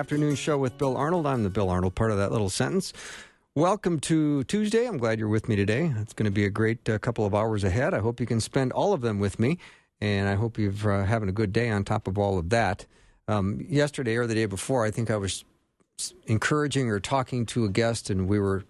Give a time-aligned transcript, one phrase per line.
[0.00, 1.26] Afternoon show with Bill Arnold.
[1.26, 2.94] I'm the Bill Arnold part of that little sentence.
[3.54, 4.86] Welcome to Tuesday.
[4.86, 5.92] I'm glad you're with me today.
[5.98, 7.92] It's going to be a great uh, couple of hours ahead.
[7.92, 9.58] I hope you can spend all of them with me,
[10.00, 12.86] and I hope you're uh, having a good day on top of all of that.
[13.28, 15.44] Um, yesterday or the day before, I think I was
[16.24, 18.64] encouraging or talking to a guest, and we were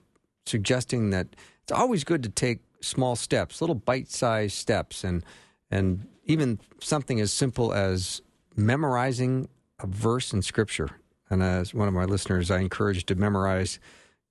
[0.46, 1.28] suggesting that
[1.62, 5.24] it's always good to take small steps, little bite-sized steps, and
[5.70, 8.20] and even something as simple as
[8.56, 10.90] memorizing a verse in Scripture.
[11.30, 13.78] And as one of my listeners, I encouraged to memorize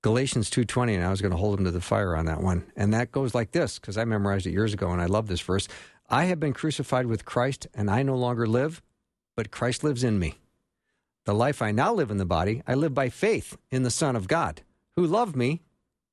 [0.02, 2.72] Galatians 2:20 and I was going to hold him to the fire on that one.
[2.76, 5.42] And that goes like this because I memorized it years ago and I love this
[5.42, 5.68] verse.
[6.10, 8.82] I have been crucified with Christ and I no longer live,
[9.36, 10.40] but Christ lives in me.
[11.26, 14.16] The life I now live in the body, I live by faith in the Son
[14.16, 14.62] of God,
[14.96, 15.62] who loved me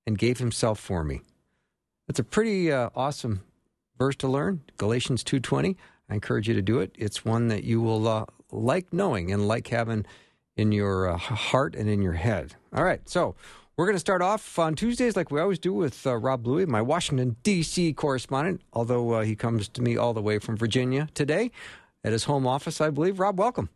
[0.06, 1.22] and gave himself for me.
[2.06, 3.42] That's a pretty uh, awesome
[3.98, 5.76] verse to learn, Galatians 2:20.
[6.08, 6.92] I encourage you to do it.
[6.96, 10.06] It's one that you will uh, like knowing and like having
[10.56, 12.54] in your uh, heart and in your head.
[12.74, 13.34] All right, so
[13.76, 16.66] we're going to start off on Tuesdays like we always do with uh, Rob Bluey,
[16.66, 17.92] my Washington, D.C.
[17.92, 21.50] correspondent, although uh, he comes to me all the way from Virginia today
[22.02, 23.18] at his home office, I believe.
[23.20, 23.68] Rob, welcome.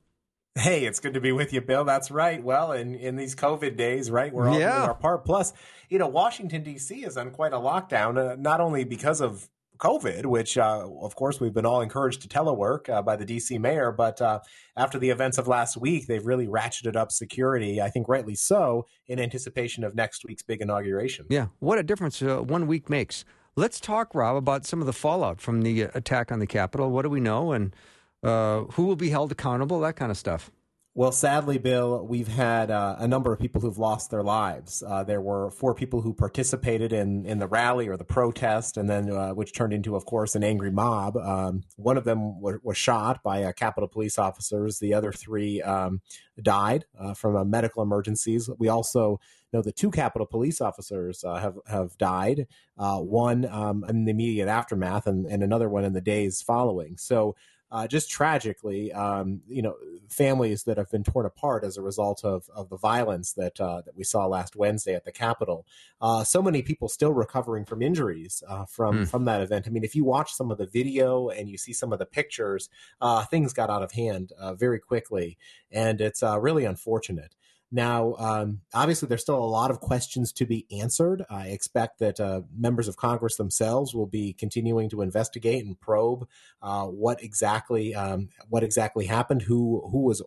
[0.56, 1.84] Hey, it's good to be with you, Bill.
[1.84, 2.42] That's right.
[2.42, 4.72] Well, in, in these COVID days, right, we're all Yeah.
[4.78, 5.24] doing our part.
[5.24, 5.52] Plus,
[5.88, 7.04] you know, Washington, D.C.
[7.04, 9.48] is on quite a lockdown, uh, not only because of
[9.80, 13.58] COVID, which, uh, of course, we've been all encouraged to telework uh, by the D.C.
[13.58, 14.40] mayor, but uh,
[14.76, 18.86] after the events of last week, they've really ratcheted up security, I think rightly so,
[19.06, 21.26] in anticipation of next week's big inauguration.
[21.28, 23.24] Yeah, what a difference uh, one week makes.
[23.56, 26.90] Let's talk, Rob, about some of the fallout from the uh, attack on the Capitol.
[26.90, 27.74] What do we know, and
[28.22, 29.80] uh, who will be held accountable?
[29.80, 30.50] That kind of stuff.
[30.92, 34.82] Well, sadly, Bill, we've had uh, a number of people who've lost their lives.
[34.84, 38.90] Uh, there were four people who participated in, in the rally or the protest, and
[38.90, 41.16] then uh, which turned into, of course, an angry mob.
[41.16, 44.80] Um, one of them was, was shot by Capitol police officers.
[44.80, 46.00] The other three um,
[46.42, 48.50] died uh, from medical emergencies.
[48.58, 49.20] We also
[49.52, 52.48] know that two Capitol police officers uh, have have died.
[52.76, 56.96] Uh, one um, in the immediate aftermath, and, and another one in the days following.
[56.96, 57.36] So
[57.70, 59.76] uh, just tragically, um, you know,
[60.08, 63.82] families that have been torn apart as a result of, of the violence that uh,
[63.82, 65.66] that we saw last Wednesday at the Capitol.
[66.00, 69.04] Uh, so many people still recovering from injuries uh, from Hmm.
[69.04, 69.66] from that event.
[69.66, 72.06] I mean, if you watch some of the video and you see some of the
[72.06, 72.68] pictures,
[73.00, 75.38] uh, things got out of hand uh, very quickly,
[75.70, 77.36] and it's uh, really unfortunate.
[77.72, 81.24] Now, um, obviously, there's still a lot of questions to be answered.
[81.30, 86.26] I expect that uh, members of Congress themselves will be continuing to investigate and probe
[86.62, 90.20] uh, what exactly um, what exactly happened, who who was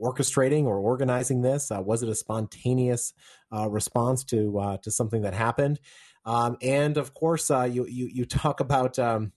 [0.00, 1.70] orchestrating or organizing this.
[1.70, 3.12] Uh, was it a spontaneous
[3.54, 5.78] uh, response to uh, to something that happened?
[6.24, 9.32] Um, and of course, uh, you, you you talk about um,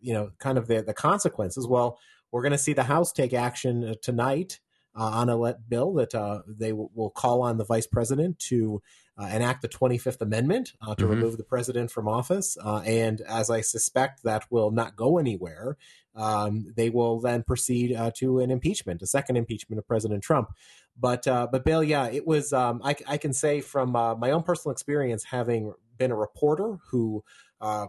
[0.00, 1.68] you know kind of the the consequences.
[1.68, 2.00] Well,
[2.32, 4.58] we're going to see the House take action tonight
[4.96, 8.38] uh, on a let bill that uh, they w- will call on the vice president
[8.38, 8.82] to
[9.18, 11.10] uh, enact the 25th Amendment uh, to Mhm.
[11.10, 12.56] remove the president from office.
[12.64, 15.76] Uh, and as I suspect that will not go anywhere,
[16.14, 20.50] um, they will then proceed uh, to an impeachment, a second impeachment of President Trump.
[20.98, 22.52] But uh, but Bill, yeah, it was.
[22.52, 26.78] Um, I, I can say from uh, my own personal experience, having been a reporter
[26.90, 27.22] who
[27.60, 27.86] uh,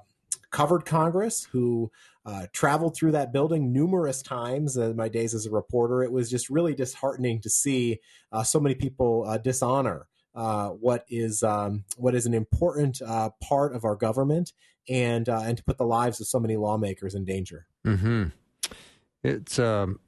[0.51, 1.91] covered Congress, who
[2.25, 6.03] uh, traveled through that building numerous times in my days as a reporter.
[6.03, 7.99] It was just really disheartening to see
[8.31, 13.29] uh, so many people uh, dishonor uh, what is um, what is an important uh,
[13.41, 14.53] part of our government,
[14.87, 17.67] and uh, and to put the lives of so many lawmakers in danger.
[17.83, 18.25] hmm
[19.23, 19.99] It's um,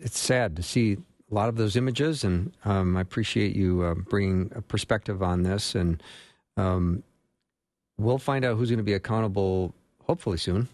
[0.00, 0.96] it's sad to see
[1.30, 5.74] a lot of those images, and um, I appreciate you bringing a perspective on this.
[5.74, 6.02] And
[6.56, 7.02] um,
[7.98, 9.74] we'll find out who's going to be accountable
[10.04, 10.68] hopefully soon.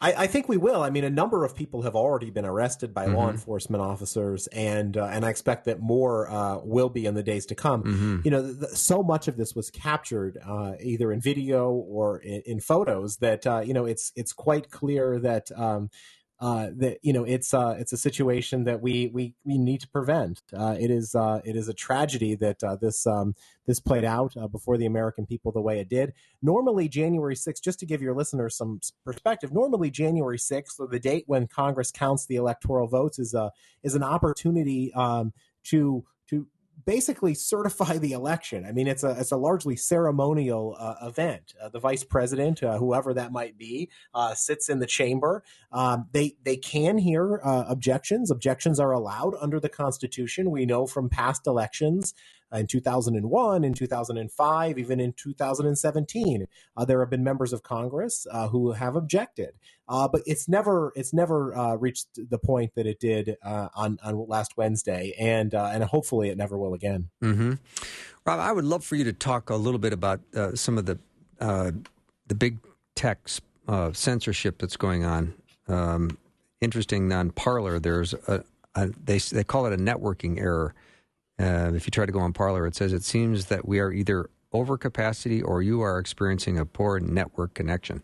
[0.00, 0.82] I, I think we will.
[0.82, 3.30] I mean, a number of people have already been arrested by law Mhm.
[3.32, 7.46] enforcement officers, and uh, and I expect that more uh, will be in the days
[7.46, 7.82] to come.
[7.82, 11.70] hmm You know, th- th- so much of this was captured uh, either in video
[11.70, 15.90] or in, in photos that uh, you know it's it's quite clear that um,
[16.40, 19.88] uh, that you know it's uh, it's a situation that we we, we need to
[19.88, 20.40] prevent.
[20.56, 23.34] Uh, it is uh, it is a tragedy that uh, this um,
[23.66, 26.12] this played out before the American people the way it did.
[26.40, 31.00] Normally, January 6th, just to give your listeners some perspective, normally January 6th, or the
[31.00, 33.50] date when Congress counts the electoral votes, is a
[33.82, 35.32] is an opportunity um,
[35.64, 36.04] to
[36.88, 38.64] basically certify the election.
[38.64, 41.52] I mean, it's a it's a largely ceremonial uh, event.
[41.62, 45.44] Uh, the vice president, uh, whoever that might be, uh, sits in the chamber.
[45.70, 48.30] Um, they they can hear uh, objections.
[48.30, 50.50] Objections are allowed under the Constitution.
[50.50, 52.14] We know from past elections
[52.52, 56.46] in 2001, in 2005, even in 2017.
[56.76, 59.50] Uh, there have been members of Congress uh, who have objected,
[59.88, 63.98] uh, but it's never it's never uh, reached the point that it did uh, on
[64.02, 67.08] on last Wednesday, and uh, and hopefully it never will again.
[67.22, 67.54] Mm-hmm.
[68.24, 70.20] Rob, I would love for you to talk a little bit about
[70.54, 70.98] some of the
[71.38, 72.58] the big
[72.94, 73.28] tech
[73.92, 75.34] censorship that's going on.
[75.66, 76.18] Um,
[76.60, 80.74] interesting on Parler, there's a, a, they they call it a networking error
[81.38, 83.92] uh, if you try to go on Parler, it says it seems that we are
[83.92, 88.02] either over capacity or you are experiencing a poor network connection.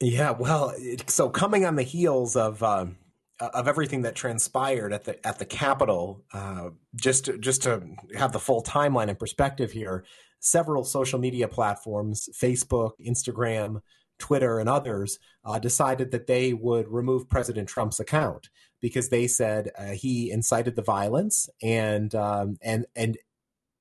[0.00, 0.74] Yeah, well,
[1.06, 2.96] so coming on the heels of um,
[3.40, 7.82] of everything that transpired at the at the Capitol, uh, just to, just to
[8.16, 10.04] have the full timeline and perspective here,
[10.40, 13.80] several social media platforms, Facebook, Instagram,
[14.18, 18.48] Twitter, and others, uh, decided that they would remove President Trump's account
[18.80, 23.16] because they said uh, he incited the violence and um, and and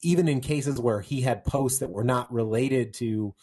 [0.01, 3.33] even in cases where he had posts that were not related to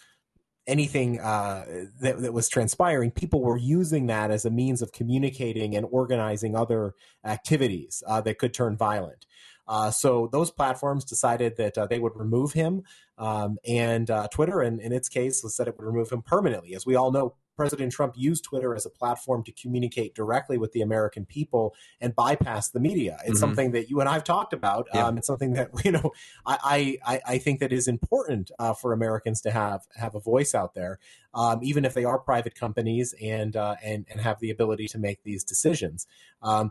[0.66, 1.64] anything uh,
[2.00, 6.54] that, that, was transpiring, people were using that as a means of communicating and organizing
[6.54, 6.94] other
[7.24, 9.26] activities uh, that could turn violent.
[9.70, 12.82] Uh, so those platforms decided that uh, they would remove him,
[13.18, 16.74] um, and uh, Twitter, in, in its case, said it would remove him permanently.
[16.74, 20.72] As we all know, President Trump used Twitter as a platform to communicate directly with
[20.72, 23.18] the American people and bypass the media.
[23.20, 23.38] It's mm-hmm.
[23.38, 24.88] something that you and I've talked about.
[24.94, 25.06] Yeah.
[25.06, 26.10] Um, it's something that you know
[26.44, 30.54] I I, I think that is important uh, for Americans to have have a voice
[30.54, 30.98] out there,
[31.34, 34.98] um, even if they are private companies and uh, and and have the ability to
[34.98, 36.06] make these decisions.
[36.42, 36.70] Um,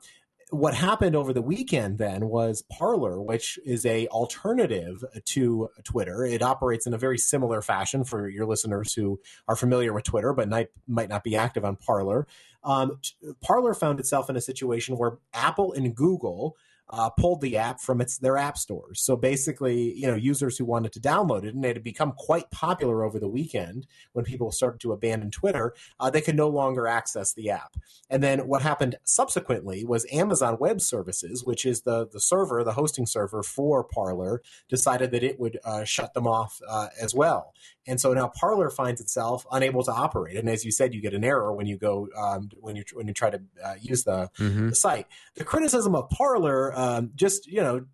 [0.50, 6.26] what happened over the weekend then was Parler, which is a alternative to Twitter.
[6.26, 10.34] It operates in a very similar fashion for your listeners who are familiar with Twitter
[10.34, 12.28] but might might not be active on Parler.
[12.64, 13.00] Um,
[13.42, 16.58] Parler found itself in a situation where Apple and Google
[16.90, 19.02] uh, pulled the app from its their app stores.
[19.02, 22.50] So basically, you know, users who wanted to download it and it had become quite
[22.52, 26.88] popular over the weekend when people started to abandon Twitter, uh, they could no longer
[26.88, 27.76] access the app.
[28.10, 32.74] And then what happened subsequently was Amazon Web Services, which is the the server, the
[32.74, 37.54] hosting server for Parler, decided that it would uh, shut them off uh, as well.
[37.90, 40.38] And so now Parler finds itself unable to operate.
[40.38, 43.08] And as you said, you get an error when you go um, when you when
[43.08, 44.70] you try to uh, use the, mm-hmm.
[44.70, 45.08] the, site.
[45.36, 47.86] The criticism of Parler, um, just you know,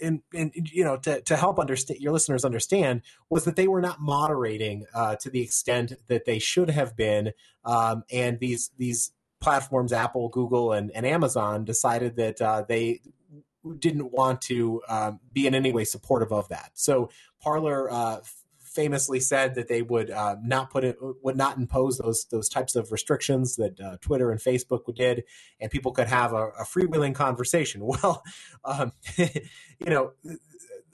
[0.00, 3.80] in, in, you know, to, to help understand your listeners understand, was that they were
[3.80, 7.32] not moderating uh, to the extent that they should have been.
[7.64, 13.00] Um, and these these platforms, Apple, Google, and, and Amazon, decided that uh, they
[13.78, 16.70] didn't want to um, be in any way supportive of that.
[16.74, 18.20] So Parler uh,
[18.78, 22.76] famously said that they would uh, not put it would not impose those those types
[22.76, 25.24] of restrictions that uh, Twitter and Facebook did,
[25.60, 27.82] and people could have a, a freewheeling conversation.
[27.88, 28.22] Well,
[28.64, 29.30] um, you
[29.86, 30.12] know.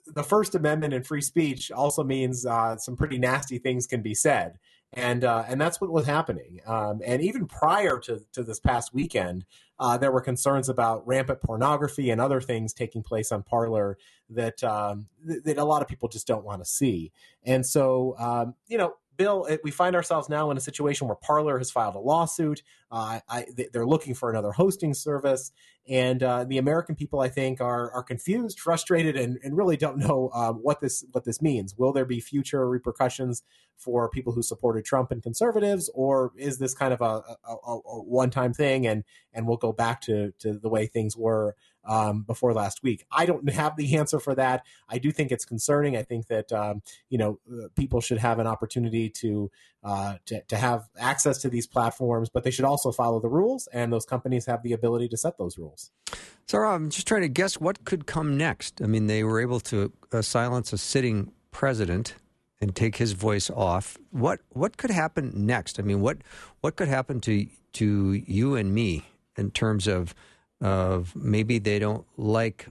[0.07, 4.15] The First Amendment and free speech also means uh, some pretty nasty things can be
[4.15, 4.59] said,
[4.97, 6.61] and uh, and that's what was happening.
[6.67, 9.45] Um, and even prior to to this past weekend,
[9.79, 13.99] uh, there were concerns about rampant pornography and other things taking place on Parler
[14.31, 17.13] that um, th- that a lot of people just don't want to see.
[17.45, 21.59] And so, um, you know, Bill, we find ourselves now in a situation where Parler
[21.59, 22.63] has filed a lawsuit.
[22.91, 25.53] Uh, I, they're looking for another hosting service,
[25.89, 29.99] and uh, the American people, I think, are are confused, frustrated, and, and really don't
[29.99, 31.75] know uh, what this what this means.
[31.77, 33.43] Will there be future repercussions
[33.77, 38.03] for people who supported Trump and conservatives, or is this kind of a, a, a
[38.03, 42.23] one time thing, and and we'll go back to to the way things were um,
[42.23, 43.05] before last week.
[43.11, 44.65] I don't have the answer for that.
[44.89, 45.97] I do think it's concerning.
[45.97, 49.51] I think that um, you know uh, people should have an opportunity to,
[49.83, 53.69] uh, to to have access to these platforms, but they should also follow the rules,
[53.73, 55.91] and those companies have the ability to set those rules.
[56.47, 58.83] So I'm just trying to guess what could come next.
[58.83, 62.15] I mean, they were able to uh, silence a sitting president
[62.61, 63.99] and take his voice off.
[64.11, 65.79] What what could happen next?
[65.79, 66.19] I mean, what
[66.61, 69.05] what could happen to to you and me
[69.37, 70.15] in terms of
[70.61, 72.69] of maybe they don't like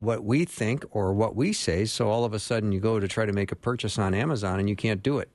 [0.00, 1.84] what we think or what we say.
[1.84, 4.60] So all of a sudden you go to try to make a purchase on Amazon
[4.60, 5.34] and you can't do it.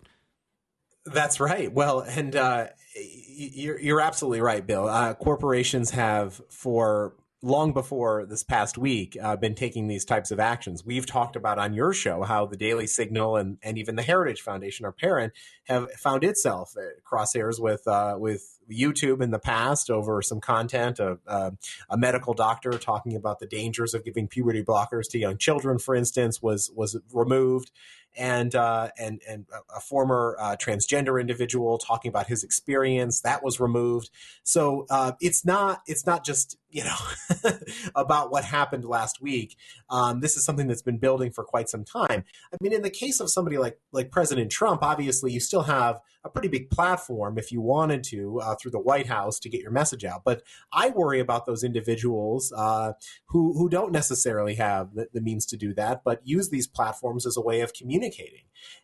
[1.06, 1.72] That's right.
[1.72, 4.88] Well, and uh, you're you're absolutely right, Bill.
[4.88, 10.40] Uh, corporations have for long before this past week uh, been taking these types of
[10.40, 10.86] actions.
[10.86, 14.42] We've talked about on your show how the Daily Signal and, and even the Heritage
[14.42, 15.34] Foundation, our parent,
[15.66, 21.20] have found itself crosshairs with uh, with YouTube in the past over some content of
[21.28, 21.52] uh,
[21.90, 25.96] a medical doctor talking about the dangers of giving puberty blockers to young children, for
[25.96, 27.72] instance, was was removed
[28.18, 29.46] and uh, and and
[29.76, 34.10] a former uh, transgender individual talking about his experience that was removed.
[34.44, 37.52] So uh, it's not it's not just you know
[37.96, 39.58] about what happened last week.
[39.90, 42.24] Um, this is something that's been building for quite some time.
[42.54, 46.00] I mean, in the case of somebody like like President Trump, obviously you still have
[46.24, 49.62] a pretty big platform if you wanted to uh, through the White House to get
[49.62, 50.24] your message out.
[50.24, 52.94] But I worry about those individuals uh,
[53.26, 57.26] who who don't necessarily have the, the, means to do that, but use these platforms
[57.26, 58.44] as a way of communicating.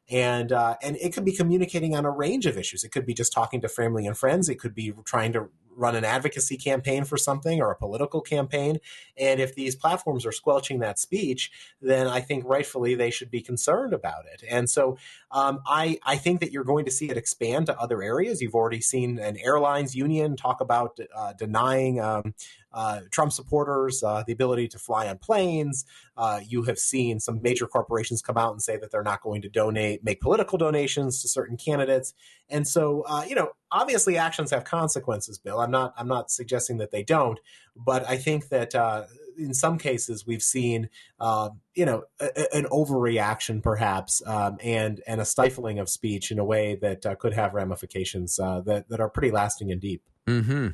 [0.09, 2.83] And uh, and it could be communicating on a range of issues.
[2.83, 4.49] It could be just talking to family and friends.
[4.49, 8.79] It could be trying to run an advocacy campaign for something or a political campaign.
[9.15, 13.41] And if these platforms are squelching that speech, then I think rightfully they should be
[13.41, 14.43] concerned about it.
[14.49, 14.97] And so
[15.31, 18.41] um, I, I think that you're going to see it expand to other areas.
[18.41, 22.33] You've already seen an airlines union talk about uh, denying um,
[22.77, 25.83] uh, Trump supporters uh, the ability to fly on planes.
[26.15, 29.41] Uh, you have seen some major corporations come out and say that they're not going
[29.41, 32.13] to donate, make political donations to certain candidates.
[32.49, 35.59] And so, uh, you know, obviously actions have consequences, Bill.
[35.59, 37.39] I'm not, I'm not suggesting that they don't,
[37.75, 39.05] but I think that uh,
[39.39, 45.21] in some cases we've seen, uh, you know, a, an overreaction perhaps, um, and and
[45.21, 48.99] a stifling of speech in a way that uh, could have ramifications uh, that that
[48.99, 50.03] are pretty lasting and deep.
[50.27, 50.67] Mm-hmm.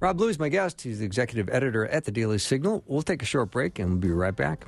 [0.00, 0.82] Rob Bluey is my guest.
[0.82, 2.84] He's the executive editor at the Daily Signal.
[2.86, 4.66] We'll take a short break and we'll be right back.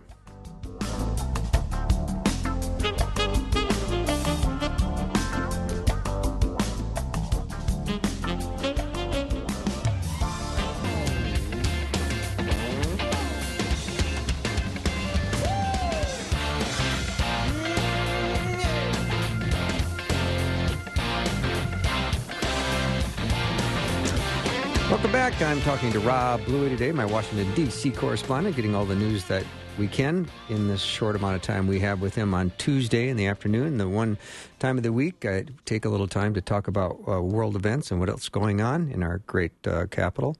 [25.60, 27.90] I'm talking to Rob Bluey today, my Washington, D.C.
[27.90, 29.44] correspondent, getting all the news that
[29.76, 33.18] we can in this short amount of time we have with him on Tuesday in
[33.18, 34.16] the afternoon, the one
[34.58, 35.26] time of the week.
[35.26, 38.28] I take a little time to talk about uh, world events and what else is
[38.30, 40.34] going on in our great uh, capital.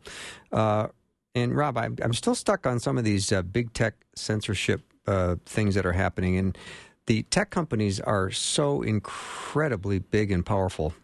[0.52, 0.86] Uh,
[1.34, 5.36] and Rob, I'm, I'm, still stuck on some of these uh, big tech censorship uh,
[5.44, 6.38] things that are happening.
[6.38, 6.56] And
[7.04, 10.94] the tech companies are so incredibly big and powerful.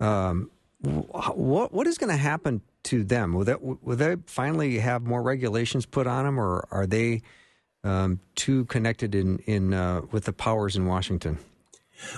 [0.00, 0.50] Um,
[0.82, 3.32] what what is going to happen to them?
[3.32, 7.22] Will that will they finally have more regulations put on them, or are they
[7.82, 11.38] um, too connected in in uh, with the powers in Washington?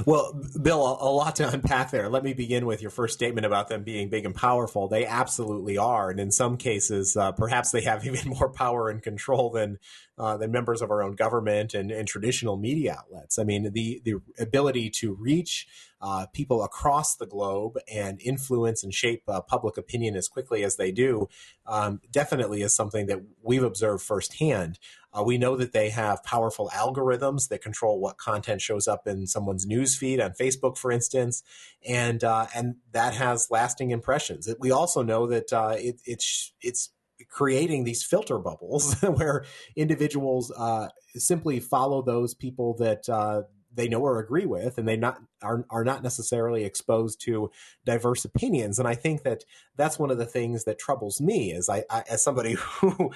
[0.04, 2.08] Well, Bill, a lot to unpack there.
[2.08, 4.88] Let me begin with your first statement about them being big and powerful.
[4.88, 9.02] They absolutely are, and in some cases, uh, perhaps they have even more power and
[9.02, 9.78] control than
[10.18, 13.38] uh, than members of our own government and, and traditional media outlets.
[13.38, 15.66] I mean, the the ability to reach
[16.00, 20.76] uh, people across the globe and influence and shape uh, public opinion as quickly as
[20.76, 21.28] they do
[21.66, 24.78] um, definitely is something that we've observed firsthand.
[25.12, 29.26] Uh, we know that they have powerful algorithms that control what content shows up in
[29.26, 31.42] someone's newsfeed on Facebook, for instance,
[31.87, 34.49] and uh, and that has lasting impressions.
[34.58, 36.90] We also know that uh, it, it's it's
[37.28, 39.44] creating these filter bubbles where
[39.76, 43.42] individuals uh, simply follow those people that uh,
[43.76, 47.50] they know or agree with, and they not are are not necessarily exposed to
[47.85, 48.78] diverse opinions.
[48.78, 49.44] And I think that
[49.76, 53.11] that's one of the things that troubles me, as I, I as somebody who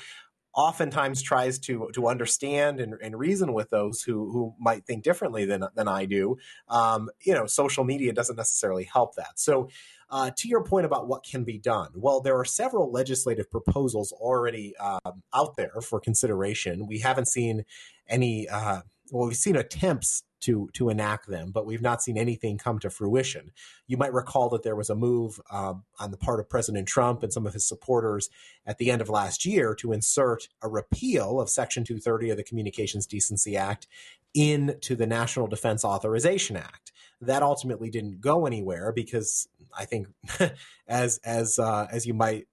[0.55, 5.45] oftentimes tries to to understand and, and, reason with those who who might think differently
[5.45, 6.37] than than I do.
[6.69, 9.39] Um, you know, social media doesn't necessarily help that.
[9.39, 9.69] So.
[10.13, 14.11] Uh, to your point about what can be done, well, there are several legislative proposals
[14.11, 16.89] already um, out there for consideration.
[16.89, 17.65] We haven't seen
[18.09, 18.81] any, uh,
[19.13, 22.91] well, we've seen attempts to to enact them, but we've not seen anything come to
[22.91, 23.53] fruition.
[23.87, 27.23] You might recall that there was a move um, on the part of President Trump
[27.23, 28.29] and some of his supporters
[28.67, 32.45] at the end of last year to insert a repeal of Section 230 of the
[32.45, 33.87] Communications Decency Act
[34.35, 36.93] into the National Defense Authorization Act.
[37.21, 40.09] That ultimately didn't go anywhere because I think,
[40.89, 42.47] as as uh, as you might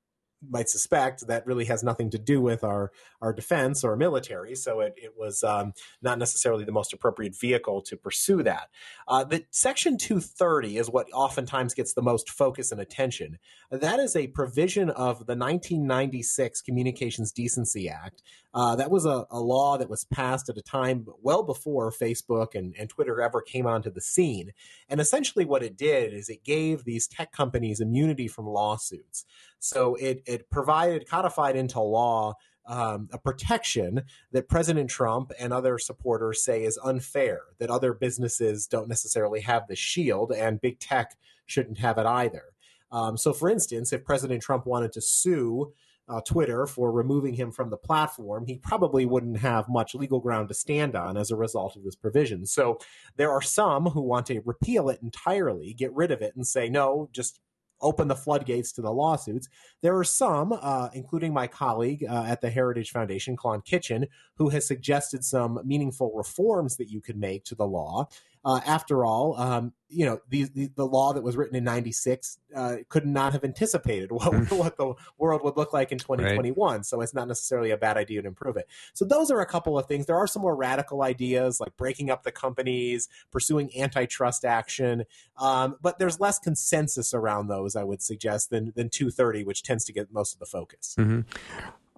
[0.47, 2.91] might suspect that really has nothing to do with our
[3.21, 4.55] our defense or military.
[4.55, 8.69] So it, it was um, not necessarily the most appropriate vehicle to pursue that.
[9.07, 13.39] Uh, the Section 230 is what oftentimes gets the most focus and attention.
[13.71, 18.21] That is a provision of the 1996 Communications Decency Act.
[18.53, 22.55] Uh, that was a, a, law that was passed at a time well before Facebook
[22.55, 24.51] and, and Twitter ever came onto the scene.
[24.89, 29.25] And essentially, what it did is it gave these tech companies immunity from lawsuits.
[29.59, 32.33] So it, it provided, codified into law,
[32.67, 38.67] um, a protection that President Trump and other supporters say is unfair, that other businesses
[38.67, 41.15] don't necessarily have the shield, and big tech
[41.45, 42.43] shouldn't have it either.
[42.91, 45.73] Um, so, for instance, if President Trump wanted to sue
[46.09, 50.47] uh, Twitter for removing him from the platform, he probably wouldn't have much legal ground
[50.47, 52.45] to stand on as a result of this provision.
[52.45, 52.79] So
[53.17, 56.69] there are some who want to repeal it entirely, get rid of it, and say,
[56.69, 57.41] no, just
[57.81, 59.49] open the floodgates to the lawsuits.
[59.81, 64.49] There are some, uh, including my colleague uh, at the Heritage Foundation, Klon Kitchen, who
[64.49, 68.07] has suggested some meaningful reforms that you could make to the law.
[68.47, 72.39] Uh, after all, um, you know, the, the, the, law that was written in 96
[72.55, 76.55] uh, could not have anticipated what, what the world would look like in 2021.
[76.55, 76.85] Right.
[76.85, 78.69] So it's not necessarily a bad idea to improve it.
[78.93, 80.05] So those are a couple of things.
[80.05, 85.03] There are some more radical ideas like breaking up the companies, pursuing antitrust action.
[85.37, 89.83] Um, but there's less consensus around those, I would suggest, than, than 230, which tends
[89.83, 90.95] to get most of the focus.
[90.97, 91.19] Mm-hmm.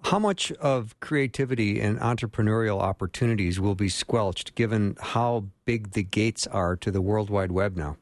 [0.04, 6.46] How much of creativity and entrepreneurial opportunities will be squelched given how big the gates
[6.46, 7.96] are to the World Wide Web now?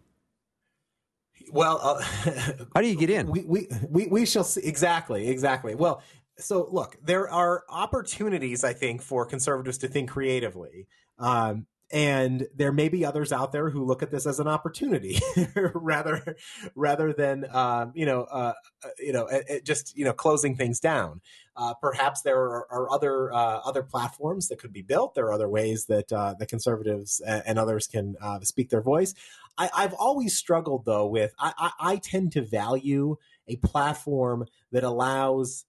[1.50, 2.02] Well, uh,
[2.75, 3.28] how do you get in?
[3.31, 4.61] We, we, we, we shall see.
[4.62, 5.75] Exactly, exactly.
[5.75, 6.02] Well,
[6.38, 10.87] so look, there are opportunities, I think, for conservatives to think creatively.
[11.19, 15.18] Um, and there may be others out there who look at this as an opportunity
[15.75, 16.37] rather
[16.75, 18.52] rather than um, you know uh,
[18.85, 19.28] uh you know
[19.64, 21.21] just you know closing things down.
[21.57, 25.14] Uh, perhaps there are, are other uh, other platforms that could be built.
[25.14, 29.14] There are other ways that uh, the conservatives and others can uh, speak their voice.
[29.57, 33.16] I, have always struggled though with I, I, I tend to value
[33.49, 35.64] a platform that allows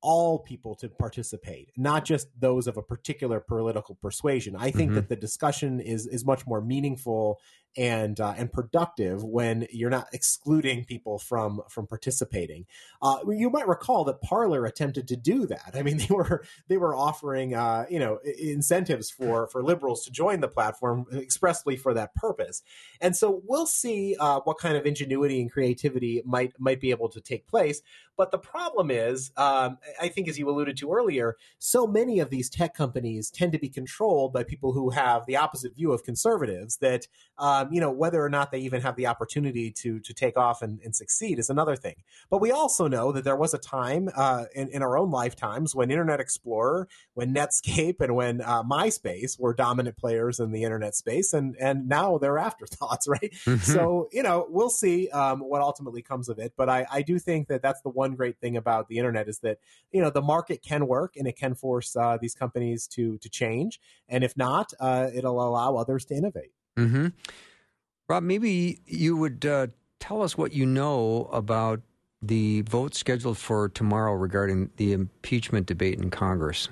[0.00, 4.54] all people to participate, not just those of a particular political persuasion.
[4.56, 4.94] I think mm-hmm.
[4.96, 7.40] that the discussion is is much more meaningful
[7.76, 12.66] and uh, and productive when you're not excluding people from from participating.
[13.00, 15.70] Uh, you might recall that Parler attempted to do that.
[15.74, 20.10] I mean, they were they were offering uh, you know incentives for for liberals to
[20.10, 22.62] join the platform expressly for that purpose.
[23.00, 27.08] And so we'll see uh, what kind of ingenuity and creativity might might be able
[27.10, 27.82] to take place.
[28.16, 32.30] But the problem is, um, I think, as you alluded to earlier, so many of
[32.30, 36.02] these tech companies tend to be controlled by people who have the opposite view of
[36.02, 36.78] conservatives.
[36.78, 37.06] That
[37.38, 40.60] um, you know whether or not they even have the opportunity to to take off
[40.62, 41.94] and, and succeed is another thing.
[42.30, 45.74] But we also know that there was a time uh, in, in our own lifetimes
[45.74, 50.96] when Internet Explorer, when Netscape, and when uh, MySpace were dominant players in the internet
[50.96, 53.32] space, and and now they're afterthoughts, right?
[53.44, 53.58] Mm-hmm.
[53.58, 56.54] So you know we'll see um, what ultimately comes of it.
[56.56, 59.28] But I, I do think that that's the one one great thing about the internet
[59.28, 59.58] is that
[59.92, 63.28] you know the market can work and it can force uh, these companies to to
[63.28, 66.52] change, and if not, uh, it'll allow others to innovate.
[66.76, 67.08] Mm-hmm.
[68.08, 69.66] Rob, maybe you would uh,
[70.00, 71.82] tell us what you know about
[72.22, 76.68] the vote scheduled for tomorrow regarding the impeachment debate in Congress.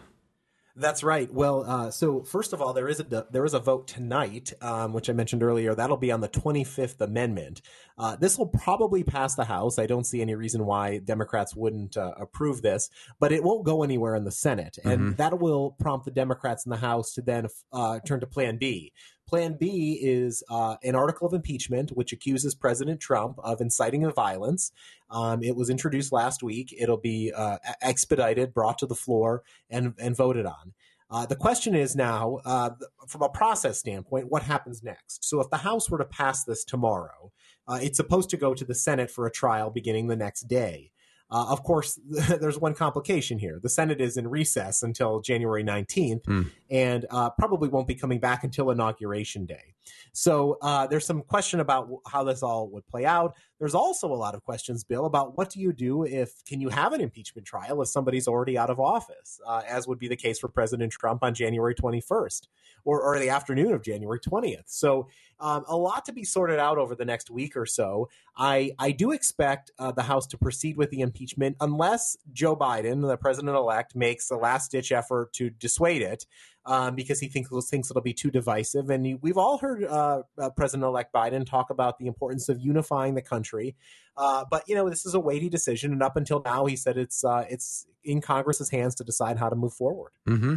[0.78, 1.32] That's right.
[1.32, 4.92] Well, uh, so first of all, there is a there is a vote tonight, um,
[4.92, 5.74] which I mentioned earlier.
[5.74, 7.62] That'll be on the 25th Amendment.
[7.96, 9.78] Uh, this will probably pass the House.
[9.78, 13.84] I don't see any reason why Democrats wouldn't uh, approve this, but it won't go
[13.84, 15.12] anywhere in the Senate, and mm-hmm.
[15.14, 18.92] that will prompt the Democrats in the House to then uh, turn to Plan B.
[19.26, 24.10] Plan B is uh, an article of impeachment which accuses President Trump of inciting a
[24.10, 24.70] violence.
[25.10, 26.72] Um, it was introduced last week.
[26.78, 30.74] It'll be uh, expedited, brought to the floor, and, and voted on.
[31.08, 32.70] Uh, the question is now, uh,
[33.06, 35.24] from a process standpoint, what happens next?
[35.24, 37.30] So, if the House were to pass this tomorrow,
[37.68, 40.90] uh, it's supposed to go to the Senate for a trial beginning the next day.
[41.30, 43.58] Uh, of course, there's one complication here.
[43.62, 46.50] The Senate is in recess until January 19th mm.
[46.70, 49.74] and uh, probably won't be coming back until Inauguration Day.
[50.12, 53.36] So uh, there's some question about how this all would play out.
[53.58, 56.68] There's also a lot of questions, Bill, about what do you do if can you
[56.68, 60.16] have an impeachment trial if somebody's already out of office, uh, as would be the
[60.16, 62.48] case for President Trump on January 21st
[62.84, 64.64] or, or the afternoon of January 20th.
[64.66, 65.08] So
[65.40, 68.08] um, a lot to be sorted out over the next week or so.
[68.36, 73.06] I, I do expect uh, the House to proceed with the impeachment unless Joe Biden,
[73.06, 76.26] the president elect, makes a last ditch effort to dissuade it.
[76.66, 78.90] Um, because he thinks it'll be too divisive.
[78.90, 83.14] And he, we've all heard uh, uh, President-elect Biden talk about the importance of unifying
[83.14, 83.76] the country.
[84.16, 86.96] Uh, but you know, this is a weighty decision, and up until now, he said
[86.96, 90.12] it's uh, it's in Congress's hands to decide how to move forward.
[90.26, 90.56] Mm-hmm.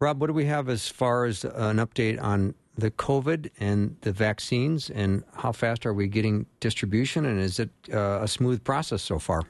[0.00, 4.12] Rob, what do we have as far as an update on the COVID and the
[4.12, 9.02] vaccines, and how fast are we getting distribution, and is it uh, a smooth process
[9.02, 9.42] so far?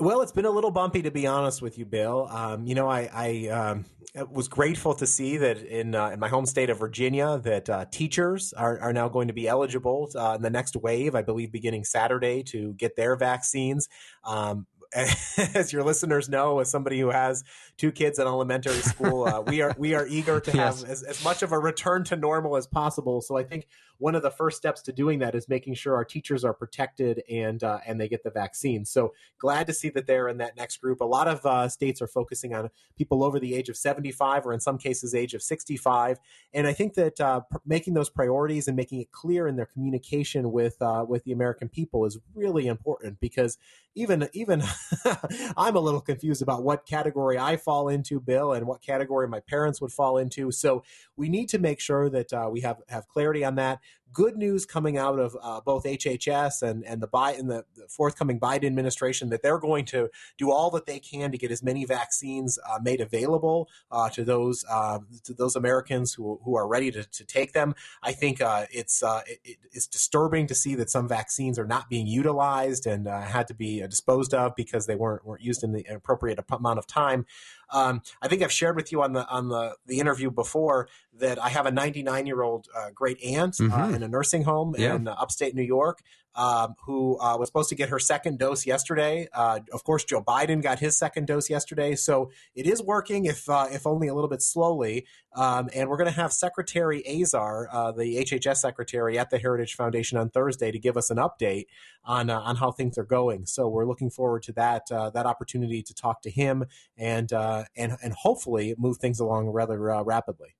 [0.00, 2.28] Well, it's been a little bumpy to be honest with you, Bill.
[2.30, 3.84] Um, you know, I, I um,
[4.30, 7.84] was grateful to see that in uh, in my home state of Virginia that uh,
[7.90, 11.50] teachers are, are now going to be eligible uh, in the next wave, I believe,
[11.50, 13.88] beginning Saturday to get their vaccines.
[14.22, 17.42] Um, as your listeners know, as somebody who has
[17.78, 20.84] two kids in elementary school, uh, we are we are eager to have yes.
[20.84, 23.22] as, as much of a return to normal as possible.
[23.22, 23.66] So I think
[23.98, 27.22] one of the first steps to doing that is making sure our teachers are protected
[27.30, 28.84] and uh, and they get the vaccine.
[28.84, 31.00] So glad to see that they're in that next group.
[31.00, 34.52] A lot of uh, states are focusing on people over the age of 75 or
[34.52, 36.18] in some cases age of 65,
[36.52, 39.66] and I think that uh, pr- making those priorities and making it clear in their
[39.66, 43.58] communication with uh, with the American people is really important because
[43.94, 44.62] even even
[45.56, 49.40] I'm a little confused about what category I fall into, Bill, and what category my
[49.40, 50.50] parents would fall into.
[50.50, 50.82] So
[51.16, 53.80] we need to make sure that uh, we have have clarity on that
[54.12, 58.38] good news coming out of uh, both HHS and and the Biden, the, the, forthcoming
[58.40, 61.84] Biden administration that they're going to do all that they can to get as many
[61.84, 66.90] vaccines uh, made available uh, to those uh, to those Americans who, who are ready
[66.90, 67.74] to, to take them.
[68.02, 71.88] I think uh, it's uh, it, it's disturbing to see that some vaccines are not
[71.88, 75.84] being utilized and had to be disposed of because they weren't weren't used in the
[75.88, 77.26] appropriate amount of time.
[77.70, 81.42] Um, I think I've shared with you on the on the, the interview before that
[81.42, 83.80] I have a 99 year old uh, great aunt uh, mm-hmm.
[83.80, 84.94] uh, in a nursing home yeah.
[84.94, 86.02] in uh, upstate New York
[86.34, 89.28] um, who uh, was supposed to get her second dose yesterday.
[89.32, 93.48] Uh, of course, Joe Biden got his second dose yesterday, so it is working, if
[93.48, 95.06] uh, if only a little bit slowly.
[95.34, 99.74] Um, and we're going to have Secretary Azar, uh, the HHS secretary at the Heritage
[99.74, 101.66] Foundation on Thursday, to give us an update
[102.04, 103.46] on uh, on how things are going.
[103.46, 106.64] So we're looking forward to that uh, that opportunity to talk to him
[106.96, 110.54] and and and hopefully move things along rather rapidly.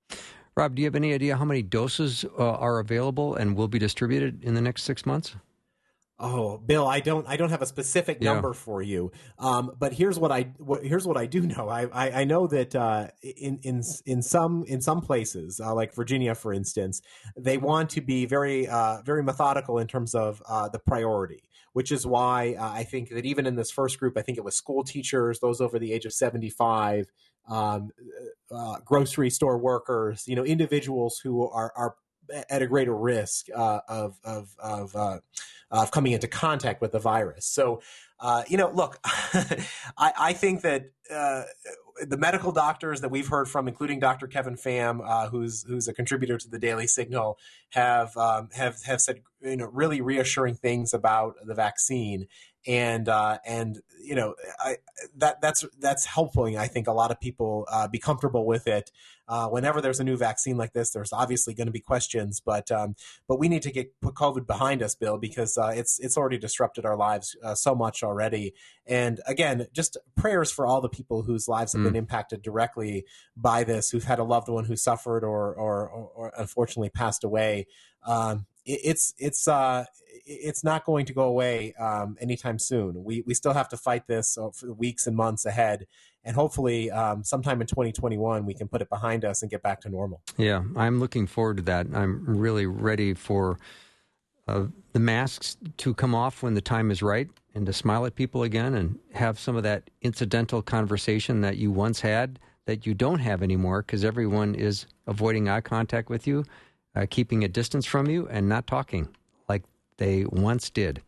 [0.57, 4.43] Rob, do you have any idea how many doses are available and will be distributed
[4.43, 5.35] in the next six months?
[6.19, 8.33] Oh, Bill, I don't, I don't have a specific yeah.
[8.33, 9.11] number for you.
[9.37, 11.69] Um, but here's what I, what, here's what I do know.
[11.69, 15.95] I, I, I know that uh, in, in, in some, in some places, uh, like
[15.95, 17.01] Virginia, for instance,
[17.37, 21.43] they want to be very, uh, very methodical in terms of uh, the priority.
[21.73, 24.43] Which is why uh, I think that even in this first group, I think it
[24.43, 27.05] was school teachers, those over the age of seventy-five,
[27.47, 27.91] um,
[28.51, 31.93] uh, grocery store workers, you know, individuals who are are
[32.49, 35.19] at a greater risk uh, of of of, uh,
[35.71, 37.45] of coming into contact with the virus.
[37.45, 37.81] So,
[38.19, 41.43] uh, you know, look, I, I, think that uh,
[42.01, 44.27] the medical doctors that we've heard from, including Dr.
[44.27, 47.37] Kevin Pham, uh, who's who's a contributor to the Daily Signal,
[47.71, 52.27] have um, have have said you know really reassuring things about the vaccine
[52.67, 54.77] and uh, and you know I,
[55.17, 56.57] that that's that's helping.
[56.57, 58.91] I think a lot of people uh, be comfortable with it.
[59.27, 62.69] Uh, whenever there's a new vaccine like this, there's obviously going to be questions, but
[62.71, 62.95] um,
[63.27, 66.37] but we need to get put COVID behind us, Bill, because uh, it's it's already
[66.37, 68.53] disrupted our lives uh, so much already.
[68.85, 71.85] And again, just prayers for all the people whose lives have mm.
[71.85, 73.05] been impacted directly
[73.37, 77.23] by this, who've had a loved one who suffered or or, or, or unfortunately passed
[77.23, 77.67] away.
[78.05, 79.85] Um, it's it's uh,
[80.25, 83.03] it's not going to go away um, anytime soon.
[83.03, 85.87] We we still have to fight this uh, for weeks and months ahead,
[86.23, 89.81] and hopefully, um, sometime in 2021, we can put it behind us and get back
[89.81, 90.21] to normal.
[90.37, 91.87] Yeah, I'm looking forward to that.
[91.93, 93.57] I'm really ready for
[94.47, 98.15] uh, the masks to come off when the time is right, and to smile at
[98.15, 102.93] people again, and have some of that incidental conversation that you once had that you
[102.93, 106.45] don't have anymore because everyone is avoiding eye contact with you,
[106.95, 109.07] uh, keeping a distance from you, and not talking
[109.47, 109.63] like
[109.97, 111.01] they once did.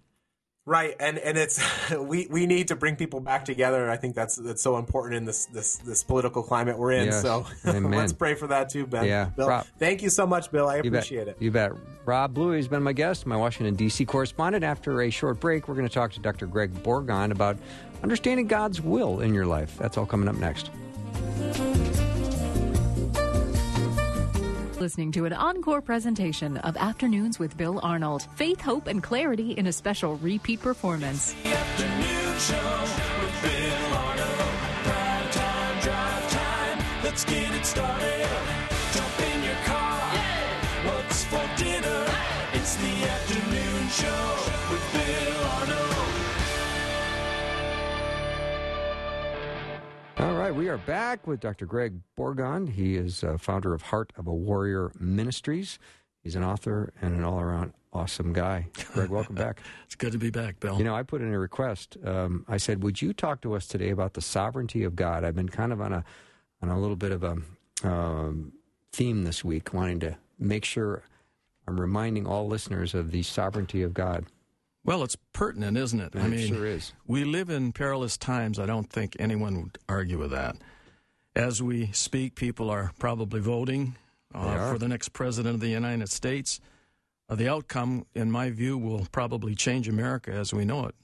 [0.66, 1.60] Right, and and it's
[2.00, 3.90] we we need to bring people back together.
[3.90, 7.06] I think that's that's so important in this this this political climate we're in.
[7.06, 7.24] Yes.
[7.24, 9.06] So let's pray for that too, Ben.
[9.06, 10.68] Yeah, Bill, Rob, thank you so much, Bill.
[10.68, 11.42] I appreciate bet, it.
[11.42, 11.72] You bet.
[12.06, 14.06] Rob Bluey has been my guest, my Washington D.C.
[14.06, 14.64] correspondent.
[14.64, 16.46] After a short break, we're going to talk to Dr.
[16.46, 17.58] Greg Bourgond about
[18.04, 19.76] understanding God's will in your life.
[19.80, 20.70] That's all coming up next.
[24.82, 28.26] Listening to an encore presentation of Afternoons with Bill Arnold.
[28.34, 31.36] Faith, hope, and clarity in a special repeat performance.
[50.42, 51.68] Right, we are back with Dr.
[51.68, 52.70] Greg Bourgond.
[52.70, 55.78] He is uh, founder of Heart of a Warrior Ministries.
[56.24, 58.66] He's an author and an all around awesome guy.
[58.92, 59.60] Greg, welcome back.
[59.86, 60.80] It's good to be back, Bill.
[60.80, 61.96] You know, I put in a request.
[62.04, 65.36] Um, I said, "Would you talk to us today about the sovereignty of God?" I've
[65.36, 66.04] been kind of on a
[66.60, 67.38] on a little bit of a
[67.84, 68.54] um,
[68.92, 71.04] theme this week, wanting to make sure
[71.68, 74.26] I'm reminding all listeners of the sovereignty of God.
[74.84, 76.16] Well, it's pertinent, isn't it?
[76.16, 76.94] And it sure is.
[77.06, 78.60] we live in perilous times.
[78.60, 80.56] I don't think anyone would argue with that.
[81.36, 83.96] As we speak, people are probably voting
[84.34, 84.74] uh, are.
[84.74, 86.60] for the next president of the United States.
[87.30, 90.96] Uh, the outcome, in my view, will probably change America as we know it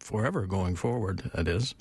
[0.00, 1.74] forever going forward, that is.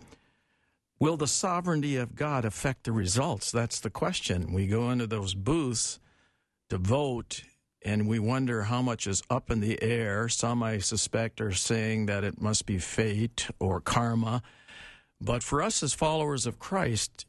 [0.99, 3.51] Will the sovereignty of God affect the results?
[3.51, 4.53] That's the question.
[4.53, 5.99] We go into those booths
[6.69, 7.43] to vote
[7.83, 10.29] and we wonder how much is up in the air.
[10.29, 14.41] Some, I suspect, are saying that it must be fate or karma.
[15.19, 17.25] But for us as followers of Christ,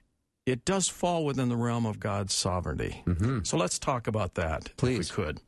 [0.46, 3.02] it does fall within the realm of God's sovereignty.
[3.44, 5.10] So let's talk about that, Please.
[5.10, 5.40] if we could.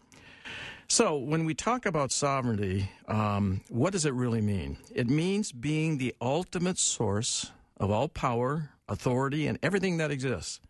[0.88, 4.76] So, when we talk about sovereignty, um, what does it really mean?
[4.94, 10.60] It means being the ultimate source of all power, authority, and everything that exists.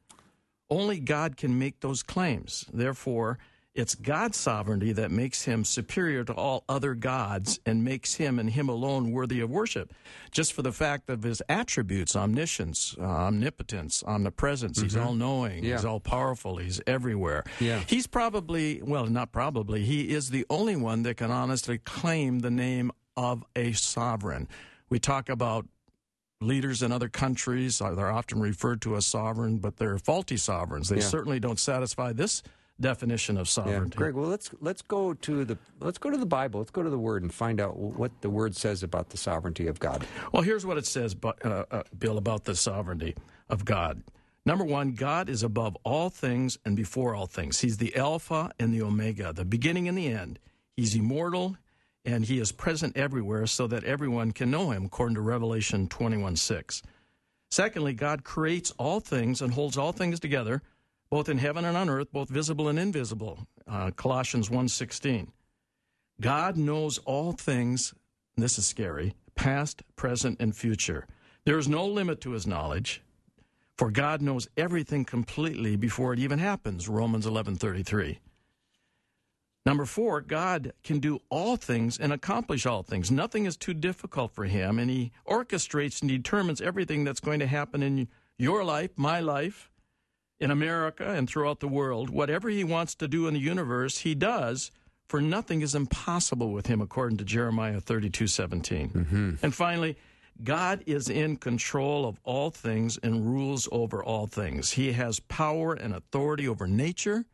[0.70, 2.64] Only God can make those claims.
[2.72, 3.38] Therefore,
[3.76, 8.48] it's God's sovereignty that makes him superior to all other gods and makes him and
[8.50, 9.92] him alone worthy of worship.
[10.30, 14.80] Just for the fact of his attributes omniscience, uh, omnipotence, omnipresence.
[14.80, 15.76] He's all knowing, Yeah.
[15.76, 17.44] he's all powerful, he's everywhere.
[17.60, 17.80] Yeah.
[17.86, 22.50] He's probably, well, not probably, he is the only one that can honestly claim the
[22.50, 24.48] name of a sovereign.
[24.88, 25.66] We talk about
[26.40, 30.88] leaders in other countries, uh, they're often referred to as sovereign, but they're faulty sovereigns.
[30.90, 31.02] They Yeah.
[31.02, 32.42] certainly don't satisfy this
[32.80, 33.96] definition of Yeah, sovereignty.
[33.96, 34.14] Greg.
[34.14, 36.60] Well, let's let's go to the let's go to the Bible.
[36.60, 39.66] Let's go to the Word and find out what the Word says about the sovereignty
[39.66, 40.06] of God.
[40.32, 43.14] Well, here's what it says, bu- uh, uh, Bill, about the sovereignty
[43.48, 44.02] of God.
[44.44, 47.60] Number one, God is above all things and before all things.
[47.60, 50.38] He's the Alpha and the Omega, the beginning and the end.
[50.76, 51.56] He's immortal
[52.04, 56.36] and he is present everywhere so that everyone can know him, according to Revelation 21
[56.36, 56.82] 6.
[57.50, 60.62] Secondly, God creates all things and holds all things together,
[61.10, 63.46] both in heaven and on earth, both visible and invisible.
[63.66, 65.28] Uh, Colossians 1.16.
[66.20, 67.94] God knows all things,
[68.36, 71.06] this is scary, past, present, and future.
[71.44, 73.02] There is no limit to his knowledge,
[73.76, 76.88] for God knows everything completely before it even happens.
[76.88, 78.18] Romans 11:33.
[79.66, 83.10] Number 4, God can do all things and accomplish all things.
[83.10, 87.48] Nothing is too difficult for him, and he orchestrates and determines everything that's going to
[87.48, 88.06] happen in
[88.38, 89.68] your life, my life,
[90.40, 92.10] in America and throughout the world.
[92.10, 94.70] Whatever he wants to do in the universe, he does,
[95.08, 98.90] for nothing is impossible with him, according to Jeremiah 32 17.
[98.90, 99.34] Mm-hmm.
[99.42, 99.96] And finally,
[100.42, 104.72] God is in control of all things and rules over all things.
[104.72, 107.24] He has power and authority over nature,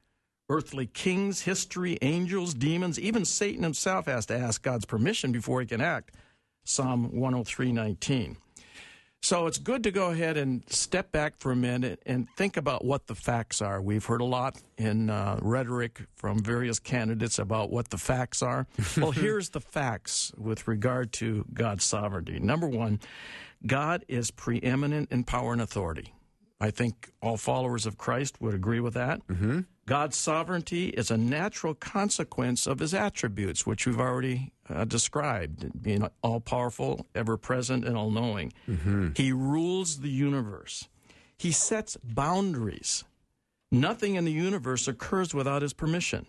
[0.48, 3.00] earthly kings, history, angels, demons.
[3.00, 6.14] Even Satan himself has to ask God's permission before he can act.
[6.64, 8.36] Psalm 103 19.
[9.24, 12.84] So it's good to go ahead and step back for a minute and think about
[12.84, 13.80] what the facts are.
[13.80, 18.66] We've heard a lot in uh, rhetoric from various candidates about what the facts are.
[18.96, 22.40] well, here's the facts with regard to God's sovereignty.
[22.40, 22.98] Number one,
[23.64, 26.12] God is preeminent in power and authority.
[26.60, 29.20] I think all followers of Christ would agree with that.
[29.86, 36.08] God's sovereignty is a natural consequence of his attributes, which we've already uh, described being
[36.22, 38.52] all powerful, ever present, and all knowing.
[39.16, 40.88] He rules the universe,
[41.36, 43.04] he sets boundaries.
[43.72, 46.26] Nothing in the universe occurs without his permission.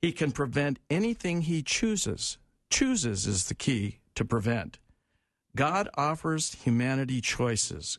[0.00, 2.38] He can prevent anything he chooses.
[2.70, 4.78] Chooses is the key to prevent.
[5.54, 7.98] God offers humanity choices.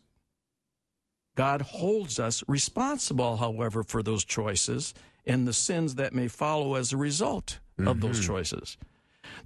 [1.38, 6.92] God holds us responsible, however, for those choices and the sins that may follow as
[6.92, 8.34] a result of those mm-hmm.
[8.34, 8.76] choices.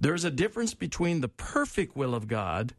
[0.00, 2.72] There's a difference between the perfect will of God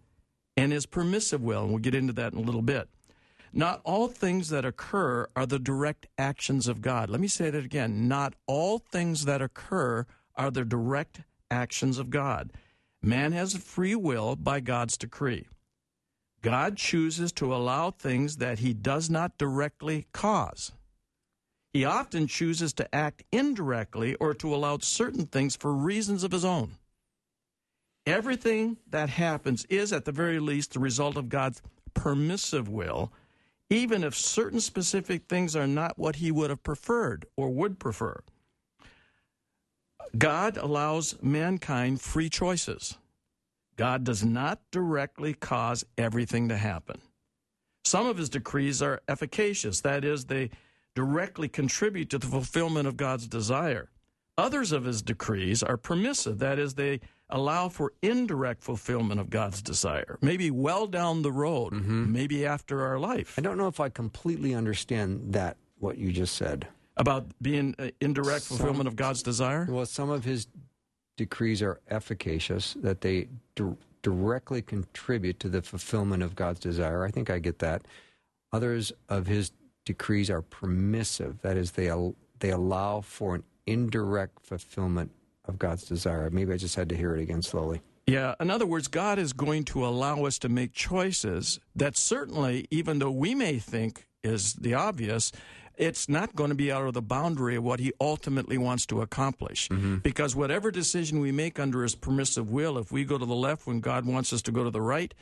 [0.57, 2.89] and his permissive will, and we'll get into that in a little bit.
[3.53, 7.07] Not all things that occur are the direct actions of God.
[7.11, 8.07] Let me say that again.
[8.07, 11.21] Not all things that occur are the direct
[11.51, 12.51] actions of God.
[12.99, 15.45] Man has a free will by God's decree.
[16.43, 20.73] God chooses to allow things that he does not directly cause.
[21.71, 26.45] He often chooses to act indirectly or to allow certain things for reasons of his
[26.45, 26.73] own.
[28.05, 31.61] Everything that happens is, at the very least, the result of God's
[31.93, 33.13] permissive will,
[33.69, 38.21] even if certain specific things are not what he would have preferred or would prefer.
[40.17, 42.97] God allows mankind free choices.
[43.75, 47.01] God does not directly cause everything to happen.
[47.85, 50.51] Some of his decrees are efficacious, that is, they
[50.95, 53.89] directly contribute to the fulfillment of God's desire.
[54.37, 59.61] Others of his decrees are permissive, that is, they allow for indirect fulfillment of God's
[59.61, 63.35] desire, maybe well down the road, maybe after our life.
[63.37, 66.67] I don't know if I completely understand that, what you just said.
[66.95, 69.67] About being uh, indirect fulfillment of God's desire?
[69.67, 70.47] Well, some of his
[71.17, 77.03] decrees are efficacious, that they di- directly contribute to the fulfillment of God's desire.
[77.03, 77.83] I think I get that.
[78.51, 79.51] Others of his
[79.85, 85.11] decrees are permissive, that is, they, al- they allow for an indirect fulfillment
[85.45, 86.29] of God's desire.
[86.29, 87.81] Maybe I just had to hear it again slowly.
[88.05, 92.67] Yeah, in other words, God is going to allow us to make choices that certainly,
[92.69, 95.31] even though we may think is the obvious,
[95.77, 99.01] it's not going to be out of the boundary of what he ultimately wants to
[99.01, 99.69] accomplish.
[100.03, 103.65] Because whatever decision we make under his permissive will, if we go to the left
[103.67, 105.13] when God wants us to go to the right,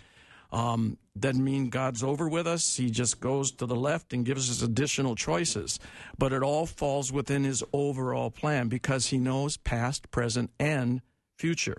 [0.52, 2.76] um, doesn't mean God's over with us.
[2.76, 5.80] He just goes to the left and gives us additional choices.
[6.18, 11.02] But it all falls within his overall plan because he knows past, present, and
[11.38, 11.78] future.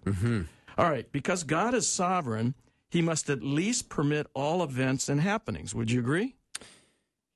[0.78, 2.54] All right, because God is sovereign,
[2.90, 5.74] he must at least permit all events and happenings.
[5.74, 6.36] Would you agree?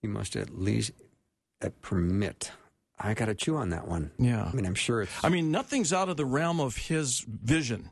[0.01, 0.93] He must at least
[1.63, 2.53] uh, permit.
[2.99, 4.11] I got to chew on that one.
[4.19, 4.49] Yeah.
[4.51, 5.13] I mean, I'm sure it's.
[5.25, 7.91] I mean, nothing's out of the realm of his vision.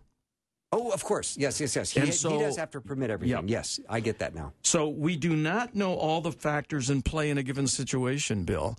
[0.73, 1.37] oh, of course.
[1.37, 1.91] Yes, yes, yes.
[1.91, 3.49] He, And he does have to permit everything.
[3.49, 3.59] Yeah.
[3.59, 4.53] Yes, I get that now.
[4.63, 8.77] So we do not know all the factors in play in a given situation, Bill.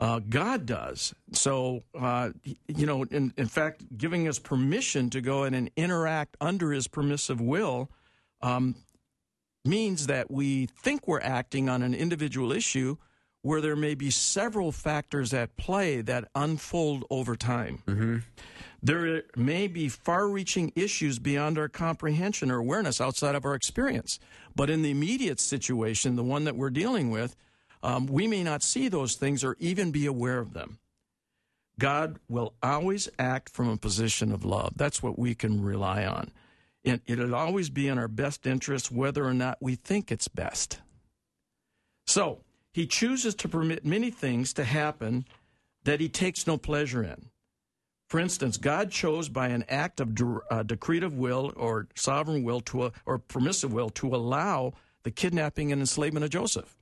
[0.00, 1.12] Uh, God does.
[1.32, 2.30] So, uh,
[2.68, 6.86] you know, in, in fact, giving us permission to go in and interact under his
[6.86, 7.90] permissive will
[8.40, 8.76] um,
[9.64, 12.96] means that we think we're acting on an individual issue
[13.42, 17.82] where there may be several factors at play that unfold over time.
[18.82, 24.18] There may be far reaching issues beyond our comprehension or awareness outside of our experience.
[24.54, 27.36] But in the immediate situation, the one that we're dealing with,
[27.82, 30.78] um, we may not see those things or even be aware of them.
[31.78, 34.72] God will always act from a position of love.
[34.76, 36.32] That's what we can rely on.
[36.84, 40.80] And it'll always be in our best interest whether or not we think it's best.
[42.06, 42.40] So,
[42.78, 45.24] he chooses to permit many things to happen
[45.82, 47.28] that he takes no pleasure in.
[48.08, 52.60] For instance, God chose by an act of de- uh, decretive will or sovereign will
[52.60, 56.78] to a, or permissive will to allow the kidnapping and enslavement of Joseph.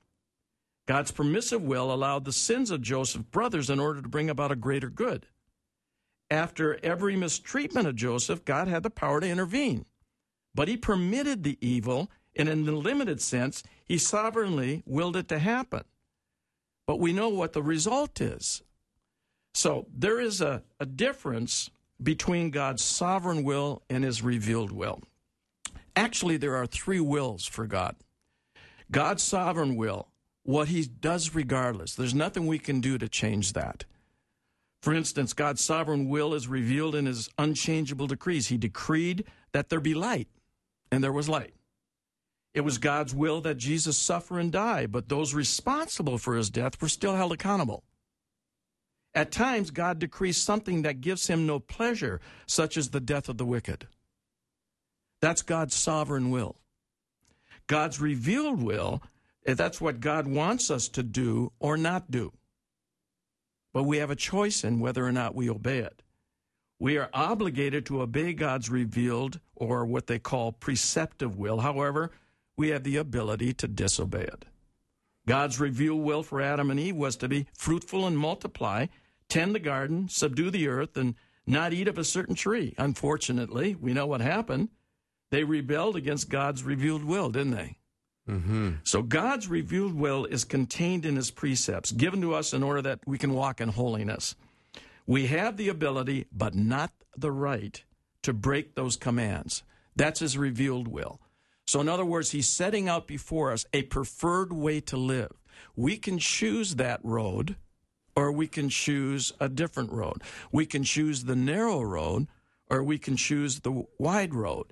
[0.87, 4.57] God's permissive will allowed the sins of Joseph's brothers in order to bring about a
[4.57, 5.25] greater good.
[6.31, 9.87] After every mistreatment of Joseph, God had the power to intervene.
[10.55, 15.39] But he permitted the evil, and in a limited sense, he sovereignly willed it to
[15.39, 15.85] happen.
[16.87, 18.63] But we know what the result is.
[19.55, 21.71] So there is a, a difference
[22.03, 25.01] between God's sovereign will and his revealed will.
[25.97, 27.97] Actually, there are three wills for God
[28.91, 30.09] God's sovereign will,
[30.45, 31.95] what he does regardless.
[31.95, 33.85] There's nothing we can do to change that.
[34.81, 38.47] For instance, God's sovereign will is revealed in his unchangeable decrees.
[38.47, 40.29] He decreed that there be light,
[40.93, 41.56] and there was light.
[42.57, 46.81] It was God's will that Jesus suffer and die, but those responsible for his death
[46.81, 47.85] were still held accountable.
[49.15, 53.37] At times, God decrees something that gives him no pleasure, such as the death of
[53.37, 53.89] the wicked.
[55.21, 56.57] That's God's sovereign will.
[57.67, 59.03] God's revealed will,
[59.45, 62.33] that's what God wants us to do or not do.
[63.75, 66.03] But we have a choice in whether or not we obey it.
[66.79, 71.61] We are obligated to obey God's revealed or what they call preceptive will.
[71.61, 72.13] However,
[72.57, 74.45] we have the ability to disobey it.
[75.27, 78.87] God's revealed will for Adam and Eve was to be fruitful and multiply,
[79.29, 81.15] tend the garden, subdue the earth, and
[81.47, 82.75] not eat of a certain tree.
[82.79, 84.69] Unfortunately, we know what happened.
[85.31, 87.77] They rebelled against God's revealed will, didn't they?
[88.29, 88.71] Mm-hmm.
[88.85, 93.01] So God's revealed will is contained in his precepts, given to us in order that
[93.07, 94.35] we can walk in holiness.
[95.07, 97.83] We have the ability, but not the right,
[98.23, 99.63] to break those commands.
[99.95, 101.21] That's his revealed will.
[101.67, 105.33] So, in other words, he's setting out before us a preferred way to live.
[105.75, 107.57] We can choose that road,
[108.15, 110.23] or we can choose a different road.
[110.53, 112.29] We can choose the narrow road,
[112.71, 114.67] or we can choose the wide road.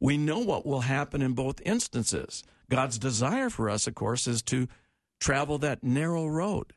[0.00, 2.42] We know what will happen in both instances.
[2.68, 4.66] God's desire for us, of course, is to
[5.20, 6.72] travel that narrow road,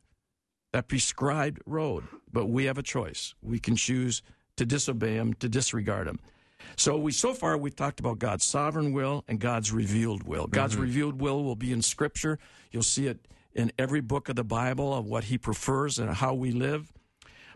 [0.71, 2.03] that prescribed road.
[2.31, 3.33] But we have a choice.
[3.41, 4.21] We can choose
[4.57, 6.19] to disobey him, to disregard him.
[6.75, 10.47] So we so far we've talked about God's sovereign will and God's revealed will.
[10.47, 10.83] God's mm-hmm.
[10.83, 12.39] revealed will will be in Scripture.
[12.71, 16.33] You'll see it in every book of the Bible of what He prefers and how
[16.33, 16.91] we live.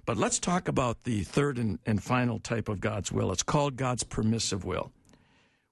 [0.06, 3.32] But let's talk about the third and, and final type of God's will.
[3.32, 4.92] It's called God's permissive will.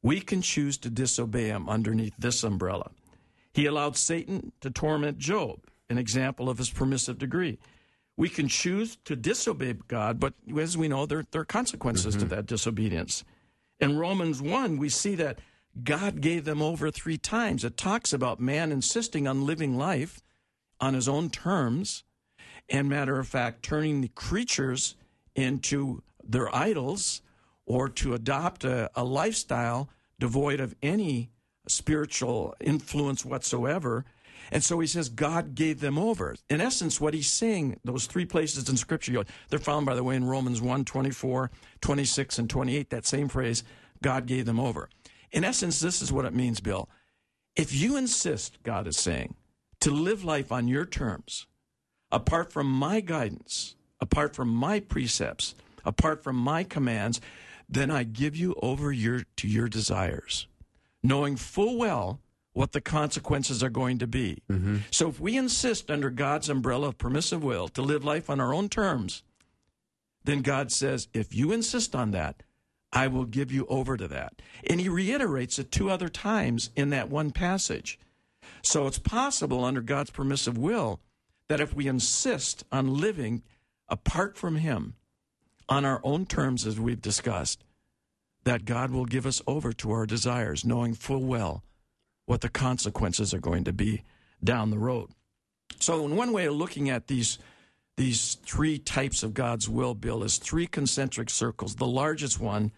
[0.01, 2.91] We can choose to disobey Him underneath this umbrella.
[3.53, 7.57] He allowed Satan to torment Job, an example of his permissive degree.
[8.17, 12.21] We can choose to disobey God, but as we know, there, there are consequences to
[12.21, 12.29] mm-hmm.
[12.29, 13.23] that disobedience.
[13.79, 15.39] In Romans 1, we see that
[15.83, 17.65] God gave them over three times.
[17.65, 20.21] It talks about man insisting on living life
[20.79, 22.03] on his own terms,
[22.69, 24.95] and matter of fact, turning the creatures
[25.35, 27.21] into their idols
[27.65, 29.89] or to adopt a, a lifestyle
[30.19, 31.29] devoid of any
[31.67, 34.05] spiritual influence whatsoever.
[34.51, 36.35] And so he says God gave them over.
[36.49, 40.15] In essence, what he's saying, those three places in Scripture, they're found, by the way,
[40.15, 43.63] in Romans 1 24, 26, and 28, that same phrase,
[44.01, 44.89] God gave them over.
[45.31, 46.89] In essence, this is what it means, Bill.
[47.55, 49.35] If you insist, God is saying,
[49.81, 51.47] to live life on your terms,
[52.11, 57.21] apart from my guidance, apart from my precepts, apart from my commands,
[57.67, 60.47] then I give you over your, to your desires,
[61.01, 62.19] knowing full well
[62.55, 64.41] what the consequences are going to be.
[64.49, 64.77] Mm-hmm.
[64.89, 68.53] So if we insist under God's umbrella of permissive will to live life on our
[68.53, 69.23] own terms,
[70.23, 72.43] then God says, if you insist on that,
[72.93, 74.41] I will give you over to that.
[74.69, 77.99] And he reiterates it two other times in that one passage.
[78.61, 81.01] So it's possible under God's permissive will
[81.49, 83.43] that if we insist on living
[83.89, 84.95] apart from him
[85.67, 87.65] on our own terms, as we've discussed,
[88.45, 91.63] that God will give us over to our desires, knowing full well
[92.25, 94.03] what the consequences are going to be
[94.43, 95.09] down the road.
[95.79, 97.37] So, in one way of looking at these
[97.97, 101.75] these three types of God's will, Bill, is three concentric circles.
[101.75, 102.71] The largest one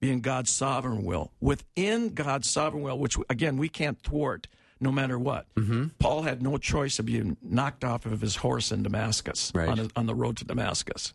[0.00, 1.30] being God's sovereign will.
[1.40, 4.48] Within God's sovereign will, which again we can't thwart
[4.80, 5.46] no matter what.
[5.98, 9.68] Paul had no choice of being knocked off of his horse in Damascus Right.
[9.68, 11.14] on, on the road to Damascus.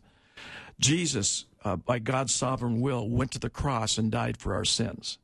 [0.80, 5.18] Jesus, uh, by God's sovereign will, went to the cross and died for our sins.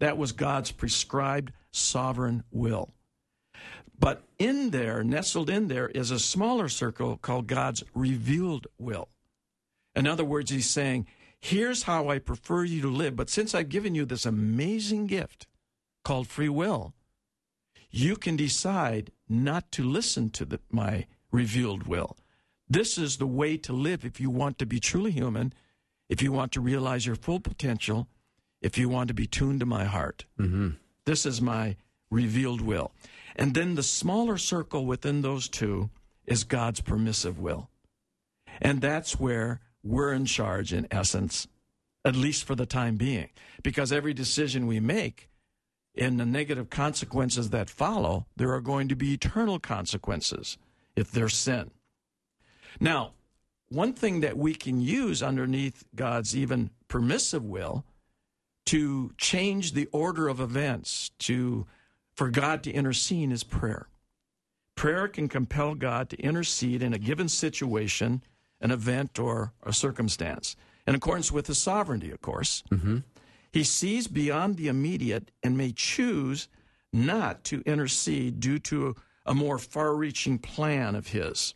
[0.00, 2.92] That was God's prescribed sovereign will.
[3.98, 9.08] But in there, nestled in there, is a smaller circle called God's revealed will.
[9.94, 11.06] In other words, he's saying,
[11.40, 13.14] Here's how I prefer you to live.
[13.14, 15.46] But since I've given you this amazing gift
[16.04, 16.94] called free will,
[17.90, 22.16] you can decide not to listen to the, my revealed will.
[22.68, 25.52] This is the way to live if you want to be truly human,
[26.08, 28.08] if you want to realize your full potential,
[28.60, 30.26] if you want to be tuned to my heart.
[30.38, 30.70] Mm-hmm.
[31.08, 31.76] This is my
[32.10, 32.92] revealed will.
[33.34, 35.88] And then the smaller circle within those two
[36.26, 37.70] is God's permissive will.
[38.60, 41.48] And that's where we're in charge, in essence,
[42.04, 43.30] at least for the time being.
[43.62, 45.30] Because every decision we make
[45.96, 50.58] and the negative consequences that follow, there are going to be eternal consequences
[50.94, 51.70] if there's sin.
[52.80, 53.12] Now,
[53.70, 57.86] one thing that we can use underneath God's even permissive will
[58.68, 61.66] to change the order of events, to
[62.14, 63.88] for God to intercede is prayer.
[64.74, 68.22] Prayer can compel God to intercede in a given situation,
[68.60, 70.54] an event, or a circumstance,
[70.86, 72.62] in accordance with his sovereignty, of course.
[73.50, 76.48] He sees beyond the immediate and may choose
[76.92, 78.94] not to intercede due to
[79.24, 81.54] a more far reaching plan of his.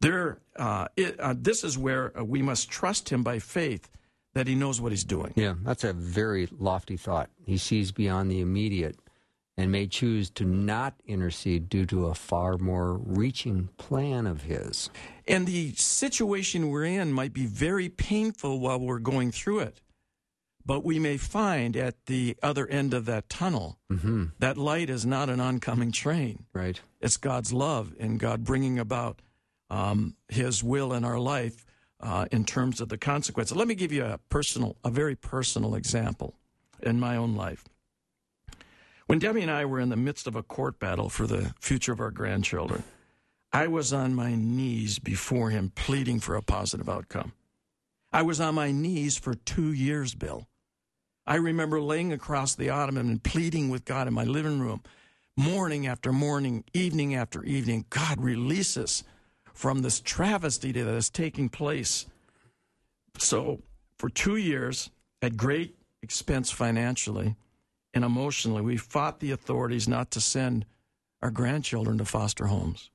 [0.00, 3.88] There, uh, it, uh, this is where we must trust him by faith
[4.34, 5.32] that he knows what he's doing.
[5.36, 7.30] Yeah, that's a very lofty thought.
[7.44, 8.96] He sees beyond the immediate
[9.56, 14.88] and may choose to not intercede due to a far more reaching plan of his.
[15.26, 19.80] And the situation we're in might be very painful while we're going through it.
[20.64, 24.26] But we may find at the other end of that tunnel Mm-hmm.
[24.38, 26.44] that light is not an oncoming train.
[26.52, 26.80] Right.
[27.00, 29.20] It's God's love and God bringing about
[29.68, 31.64] um, His will in our life
[32.00, 33.56] uh, in terms of the consequences.
[33.56, 36.34] Let me give you a personal, a very personal example
[36.82, 37.64] in my own life.
[39.06, 41.92] When Debbie and I were in the midst of a court battle for the future
[41.92, 42.84] of our grandchildren,
[43.52, 47.32] I was on my knees before him pleading for a positive outcome.
[48.12, 50.46] I was on my knees for two years, Bill.
[51.26, 54.82] I remember laying across the ottoman and pleading with God in my living room,
[55.36, 57.86] morning after morning, evening after evening.
[57.90, 59.04] God, release us
[59.60, 62.06] from this travesty that is taking place.
[63.18, 63.60] So,
[63.98, 64.88] for two years,
[65.20, 67.36] at great expense financially
[67.92, 70.64] and emotionally, we fought the authorities not to send
[71.20, 72.88] our grandchildren to foster homes.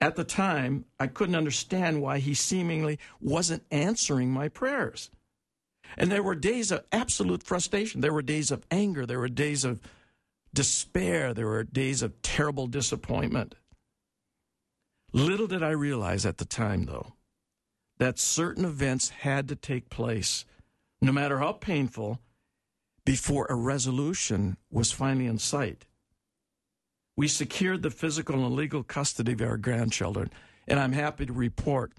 [0.00, 5.12] At the time, I couldn't understand why he seemingly wasn't answering my prayers.
[5.96, 8.00] And there were days of absolute frustration.
[8.00, 9.06] There were days of anger.
[9.06, 9.80] There were days of
[10.52, 11.32] despair.
[11.32, 13.54] There were days of terrible disappointment.
[15.12, 17.14] Little did I realize at the time, though,
[17.98, 20.44] that certain events had to take place,
[21.00, 22.20] no matter how painful,
[23.04, 25.86] before a resolution was finally in sight.
[27.16, 30.30] We secured the physical and legal custody of our grandchildren,
[30.68, 31.92] and I'm happy to report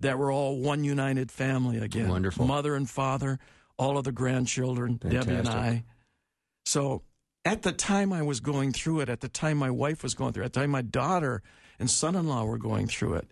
[0.00, 2.08] that we're all one united family again.
[2.08, 2.46] Wonderful.
[2.46, 3.38] Mother and father,
[3.78, 5.84] all of the grandchildren, Debbie and I.
[6.66, 7.02] So
[7.44, 10.32] at the time I was going through it, at the time my wife was going
[10.32, 11.42] through it, at the time my daughter
[11.78, 13.30] and son in law were going through it,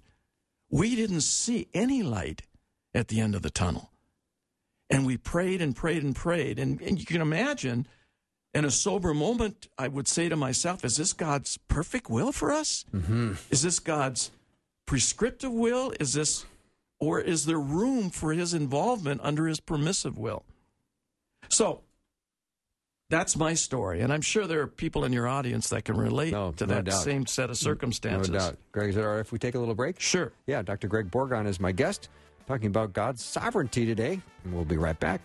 [0.70, 2.42] we didn't see any light
[2.94, 3.90] at the end of the tunnel.
[4.88, 6.58] And we prayed and prayed and prayed.
[6.58, 7.86] And, and you can imagine,
[8.54, 12.52] in a sober moment, I would say to myself, is this God's perfect will for
[12.52, 12.84] us?
[12.94, 13.34] Mm-hmm.
[13.50, 14.30] Is this God's
[14.86, 15.92] prescriptive will?
[15.98, 16.46] Is this,
[17.00, 20.44] or is there room for his involvement under his permissive will?
[21.48, 21.82] So,
[23.08, 26.32] that's my story, and I'm sure there are people in your audience that can relate
[26.32, 27.02] No, to no that doubt.
[27.02, 28.30] same set of mm, circumstances.
[28.30, 28.56] No doubt.
[28.72, 30.00] Greg, is it all right if we take a little break?
[30.00, 30.32] Sure.
[30.46, 30.88] Yeah, Dr.
[30.88, 32.08] Greg Bourgond is my guest,
[32.46, 35.20] talking about God's sovereignty today, and we'll be right back.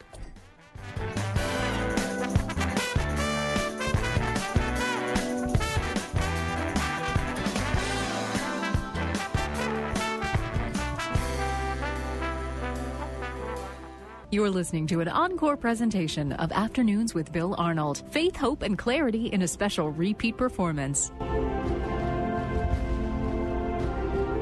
[14.34, 18.01] You're listening to an encore presentation of Afternoons with Bill Arnold.
[18.11, 21.11] Faith, hope, and clarity in a special repeat performance.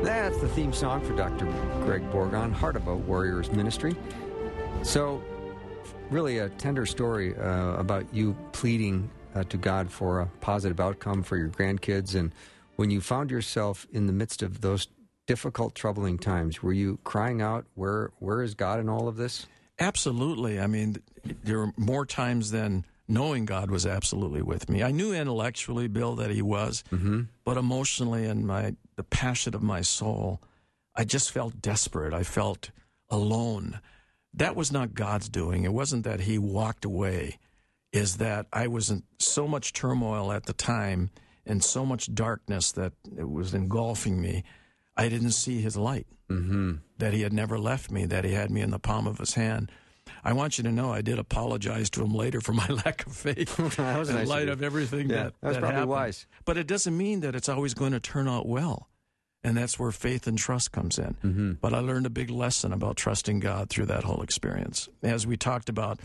[0.04, 1.46] That's the theme song for Dr.
[1.86, 3.96] Greg Bourgond, Heart of a Warrior's Ministry.
[4.84, 5.24] So,
[6.12, 11.24] really a tender story uh, about you pleading uh, to God for a positive outcome
[11.24, 12.14] for your grandkids.
[12.14, 12.32] And
[12.76, 14.88] when you found yourself in the midst of those
[15.26, 19.48] difficult, troubling times, were you crying out, "Where, where is God in all of this?"
[19.80, 20.60] Absolutely.
[20.60, 20.98] I mean,
[21.44, 24.84] there were more times than knowing God was absolutely with me.
[24.84, 27.24] I knew intellectually, Bill, that He was, mm-hmm.
[27.44, 30.42] but emotionally and my the passion of my soul,
[30.96, 32.14] I just felt desperate.
[32.14, 32.72] I felt
[33.10, 33.80] alone.
[34.34, 35.64] That was not God's doing.
[35.64, 37.40] It wasn't that He walked away.
[37.92, 41.10] Is that I was in so much turmoil at the time
[41.44, 44.44] and so much darkness that it was engulfing me.
[45.00, 46.74] I didn't see His light Mm-hmm.
[47.00, 49.34] that he had never left me, that he had me in the palm of his
[49.34, 49.72] hand.
[50.24, 53.16] I want you to know I did apologize to him later for my lack of
[53.16, 54.52] faith That was in nice light you.
[54.54, 55.90] of everything Yeah, that, that was probably happened.
[55.90, 56.28] wise.
[56.46, 58.90] But it doesn't mean that it's always going to turn out well.
[59.44, 61.16] And that's where faith and trust comes in.
[61.24, 61.52] Mm-hmm.
[61.62, 64.88] But I learned a big lesson about trusting God through that whole experience.
[65.02, 66.00] As we talked about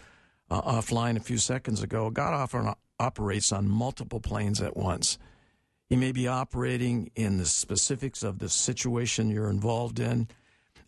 [0.51, 5.19] uh, offline a few seconds ago, God often operates on multiple planes at once.
[5.95, 10.27] He may be operating in the specifics of the situation you're involved in.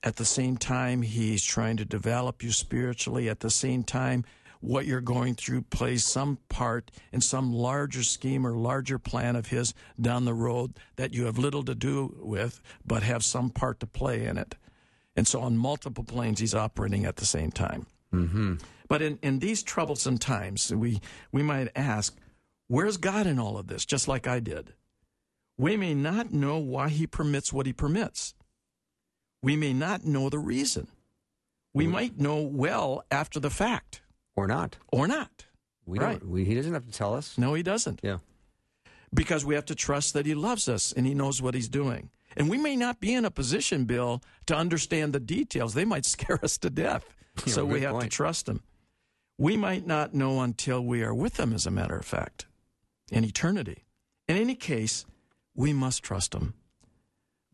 [0.03, 3.29] At the same time, he's trying to develop you spiritually.
[3.29, 4.25] At the same time,
[4.59, 9.47] what you're going through plays some part in some larger scheme or larger plan of
[9.47, 13.79] his down the road that you have little to do with, but have some part
[13.79, 14.57] to play in it.
[15.15, 17.87] And so on multiple planes, he's operating at the same time.
[18.13, 18.55] Mm-hmm.
[18.89, 21.01] But in, in these troublesome times, we,
[21.31, 22.19] we might ask,
[22.67, 23.87] where's God in all of this?
[23.87, 24.73] Just like I did.
[25.59, 28.35] We may not know why he permits what he permits.
[29.43, 30.89] We may not know the reason.
[31.73, 31.91] We mm.
[31.91, 34.03] might know well after the fact
[34.35, 34.77] Or not.
[34.93, 35.47] or not.
[35.87, 36.19] We Right.
[36.21, 36.31] don't.
[36.31, 37.39] We, he doesn't have to tell us.
[37.39, 38.01] No, he doesn't.
[38.03, 38.19] Yeah.
[39.15, 42.11] Because we have to trust that he loves us and he knows what he's doing.
[42.37, 45.75] And we may not be in a position, Bill, to understand the details.
[45.75, 47.05] They might scare us to death.
[47.47, 48.63] Yeah, so we have to trust him.
[49.39, 52.47] We might not know until we are with him, as a matter of fact,
[53.11, 53.85] in eternity.
[54.29, 55.05] In any case,
[55.57, 56.55] we must trust him.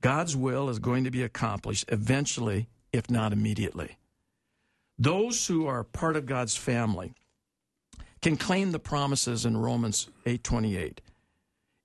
[0.01, 3.97] God's will is going to be accomplished eventually, if not immediately.
[4.99, 7.15] Those who are part of God's family
[8.21, 11.01] can claim the promises in Romans 8:28.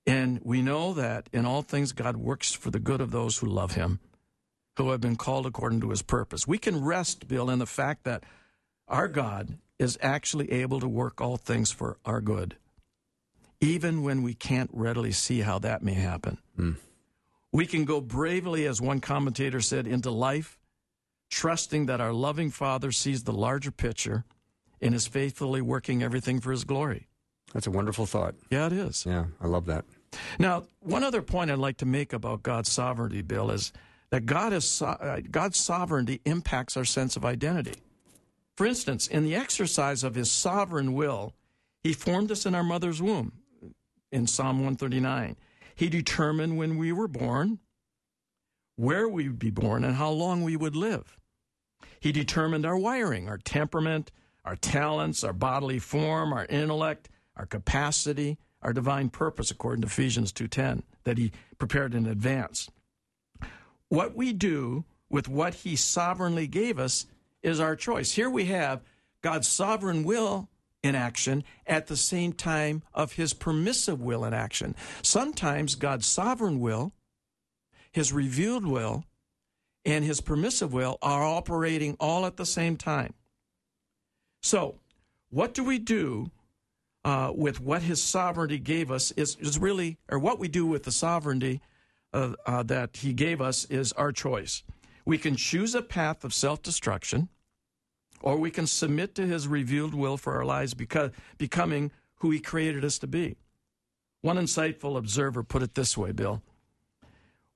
[0.06, 3.46] And we know that in all things God works for the good of those who
[3.46, 4.00] love him,
[4.76, 6.46] who have been called according to his purpose.
[6.46, 8.24] We can rest, Bill, in the fact that
[8.86, 12.56] our God is actually able to work all things for our good,
[13.60, 16.38] even when we can't readily see how that may happen.
[17.52, 20.58] We can go bravely, as one commentator said, into life,
[21.30, 24.24] trusting that our loving Father sees the larger picture
[24.80, 27.08] and is faithfully working everything for his glory.
[27.54, 28.34] That's a wonderful thought.
[28.50, 29.06] Yeah, it is.
[29.06, 29.84] Yeah, I love that.
[30.38, 33.72] Now, one other point I'd like to make about God's sovereignty, Bill, is
[34.10, 37.80] that God is so- uh, God's sovereignty impacts our sense of identity.
[38.56, 41.34] For instance, in the exercise of His sovereign will,
[41.82, 43.32] He formed us in our mother's womb.
[44.10, 45.36] In Psalm 139,
[45.74, 47.58] He determined when we were born,
[48.76, 51.18] where we would be born, and how long we would live.
[52.00, 54.10] He determined our wiring, our temperament,
[54.44, 60.32] our talents, our bodily form, our intellect, our capacity, our divine purpose according to Ephesians
[60.32, 62.70] 2:10 that he prepared in advance.
[63.88, 67.06] What we do with what he sovereignly gave us
[67.42, 68.12] is our choice.
[68.12, 68.82] Here we have
[69.22, 70.48] God's sovereign will
[70.82, 74.74] in action at the same time of his permissive will in action.
[75.02, 76.92] Sometimes God's sovereign will,
[77.90, 79.04] his revealed will,
[79.84, 83.14] and his permissive will are operating all at the same time.
[84.42, 84.76] So,
[85.30, 86.30] what do we do
[87.04, 90.84] uh, with what his sovereignty gave us is, is really, or what we do with
[90.84, 91.60] the sovereignty
[92.12, 94.62] uh, uh, that he gave us is our choice.
[95.04, 97.28] We can choose a path of self destruction,
[98.22, 102.40] or we can submit to his revealed will for our lives because becoming who he
[102.40, 103.36] created us to be.
[104.20, 106.42] One insightful observer put it this way, Bill.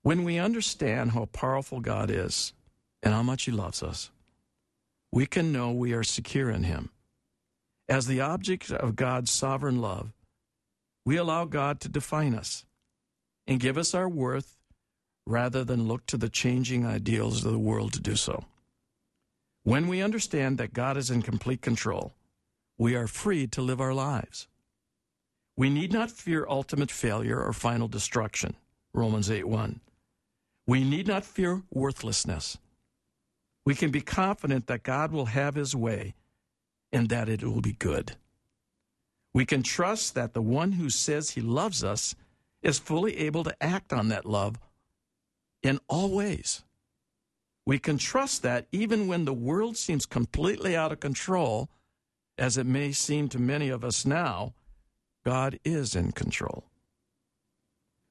[0.02, 2.52] When we understand how powerful God is
[3.02, 4.10] and how much he loves us,
[5.10, 6.90] we can know we are secure in him.
[7.88, 10.12] As the object of God's sovereign love,
[11.04, 12.64] we allow God to define us
[13.46, 14.56] and give us our worth
[15.26, 18.44] rather than look to the changing ideals of the world to do so.
[19.64, 22.12] When we understand that God is in complete control,
[22.78, 24.48] we are free to live our lives.
[25.56, 28.56] We need not fear ultimate failure or final destruction.
[28.92, 29.80] Romans 8 1.
[30.66, 32.58] We need not fear worthlessness.
[33.64, 36.14] We can be confident that God will have his way
[36.90, 38.16] and that it will be good.
[39.32, 42.14] We can trust that the one who says he loves us
[42.62, 44.58] is fully able to act on that love
[45.62, 46.64] in all ways.
[47.64, 51.70] We can trust that even when the world seems completely out of control,
[52.36, 54.54] as it may seem to many of us now,
[55.24, 56.64] God is in control.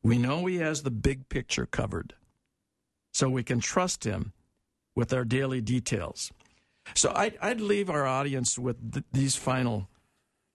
[0.03, 2.13] We know He has the big picture covered,
[3.13, 4.31] so we can trust Him
[4.95, 6.31] with our daily details.
[6.95, 9.89] So I'd, I'd leave our audience with th- these final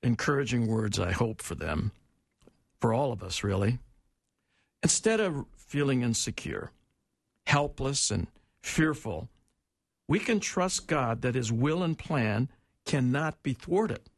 [0.03, 1.93] encouraging words, I hope, for them,
[2.81, 3.79] for all of us, really.
[4.83, 6.71] Instead of feeling insecure,
[7.47, 8.27] helpless, and
[8.67, 9.29] fearful,
[10.09, 12.51] we can trust God that His will and plan
[12.85, 14.11] cannot be thwarted.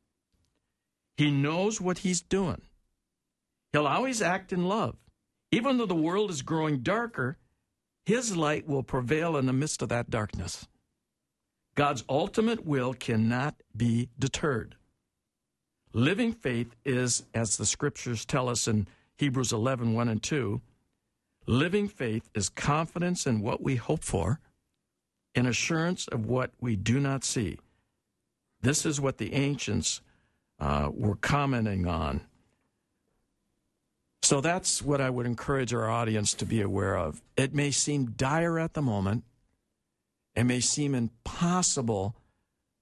[1.16, 2.62] He knows what He's doing.
[3.72, 4.96] He'll always act in love.
[5.50, 7.38] Even though the world is growing darker,
[8.04, 10.66] His light will prevail in the midst of that darkness.
[11.74, 14.76] God's ultimate will cannot be deterred.
[15.92, 20.60] Living faith is, as the scriptures tell us in Hebrews 11 1 and 2,
[21.48, 24.38] living faith is confidence in what we hope for
[25.34, 27.58] and assurance of what we do not see.
[28.60, 30.02] This is what the ancients
[30.60, 32.20] uh, were commenting on.
[34.22, 37.22] So that's what I would encourage our audience to be aware of.
[37.36, 39.24] It may seem dire at the moment,
[40.34, 42.14] it may seem impossible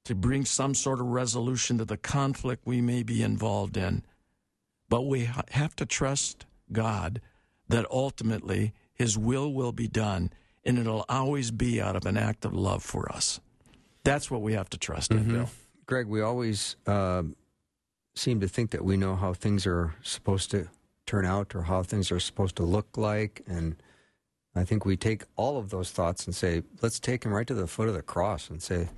[0.07, 4.03] to bring some sort of resolution to the conflict we may be involved in.
[4.89, 7.21] But we ha- have to trust God
[7.69, 10.33] that ultimately His will will be done,
[10.65, 13.41] and it'll always be out of an act of love for us.
[14.05, 15.51] That's what we have to trust in, Bill.
[15.87, 17.23] Greg, we always uh,
[18.15, 20.69] seem to think that we know how things are supposed to
[21.07, 23.43] turn out or how things are supposed to look like.
[23.47, 23.77] And
[24.55, 27.55] I think we take all of those thoughts and say, let's take them right to
[27.55, 28.89] the foot of the cross and say,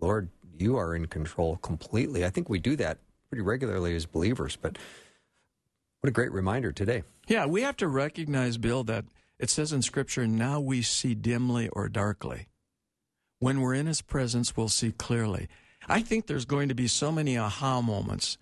[0.00, 2.24] Lord, you are in control completely.
[2.24, 2.98] I think we do that
[3.28, 4.78] pretty regularly as believers, but
[6.00, 7.02] what a great reminder today.
[7.26, 9.04] Yeah, we have to recognize, Bill, that
[9.38, 12.48] it says in Scripture, now we see dimly or darkly.
[13.38, 15.48] When we're in His presence, we'll see clearly.
[15.88, 18.38] I think there's going to be so many aha moments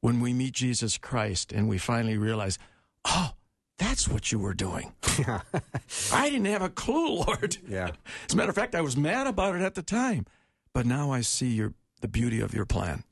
[0.00, 2.58] when we meet Jesus Christ and we finally realize,
[3.04, 3.32] oh,
[3.78, 4.92] that's what you were doing.
[6.12, 7.56] I didn't have a clue, Lord.
[7.68, 7.90] Yeah.
[8.28, 10.26] As a matter of fact, I was mad about it at the time,
[10.72, 13.02] but now I see your the beauty of your plan,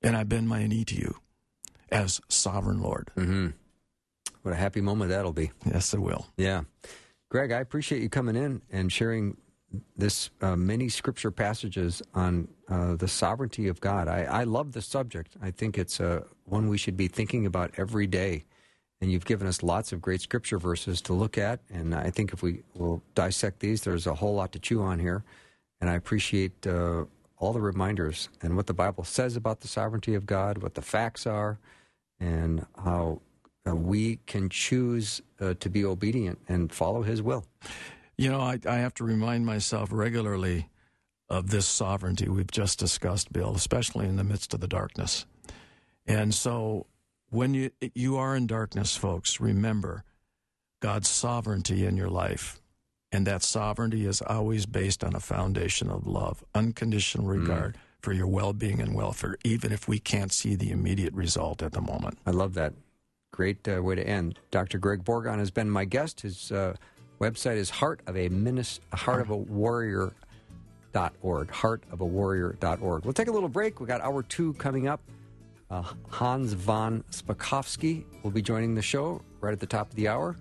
[0.00, 1.16] and I bend my knee to you
[1.90, 3.10] as sovereign Lord.
[3.16, 3.48] Mm-hmm.
[4.48, 5.50] What a happy moment that'll be.
[5.66, 6.26] Yes, it will.
[6.38, 6.62] Yeah.
[7.28, 9.36] Greg, I appreciate you coming in and sharing
[9.94, 14.08] this uh, many scripture passages on uh, the sovereignty of God.
[14.08, 15.36] I, I love the subject.
[15.42, 18.46] I think it's uh, one we should be thinking about every day.
[19.02, 21.60] And you've given us lots of great scripture verses to look at.
[21.68, 24.98] And I think if we will dissect these, there's a whole lot to chew on
[24.98, 25.24] here.
[25.82, 27.04] And I appreciate uh,
[27.36, 30.80] all the reminders and what the Bible says about the sovereignty of God, what the
[30.80, 31.58] facts are,
[32.18, 33.20] and how
[33.66, 37.44] uh, we can choose uh, to be obedient and follow His will.
[38.16, 40.68] You know, I, I have to remind myself regularly
[41.28, 45.26] of this sovereignty we've just discussed, Bill, especially in the midst of the darkness.
[46.06, 46.86] And so
[47.30, 50.04] when you you are in darkness, folks, remember
[50.80, 52.60] God's sovereignty in your life.
[53.10, 58.26] And that sovereignty is always based on a foundation of love, unconditional regard for your
[58.26, 62.18] well being and welfare, even if we can't see the immediate result at the moment.
[62.26, 62.74] I love that.
[63.38, 64.36] Great uh, way to end.
[64.50, 64.78] Dr.
[64.78, 66.22] Greg Bourgond has been my guest.
[66.22, 66.74] His uh,
[67.20, 70.12] website is heart of a Minis- heart of a warrior
[70.92, 71.48] heartofawarrior.org.
[71.48, 73.04] Heartofawarrior.org.
[73.04, 73.78] We'll take a little break.
[73.78, 75.00] We got hour two coming up.
[75.70, 80.08] Uh, Hans von Spakovsky will be joining the show right at the top of the
[80.08, 80.36] hour.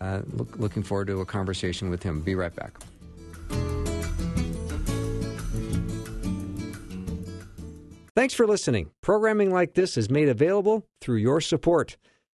[0.00, 2.22] Uh, look, looking forward to a conversation with him.
[2.22, 2.78] Be right back.
[8.14, 8.90] Thanks for listening.
[9.00, 11.96] Programming like this is made available through your support.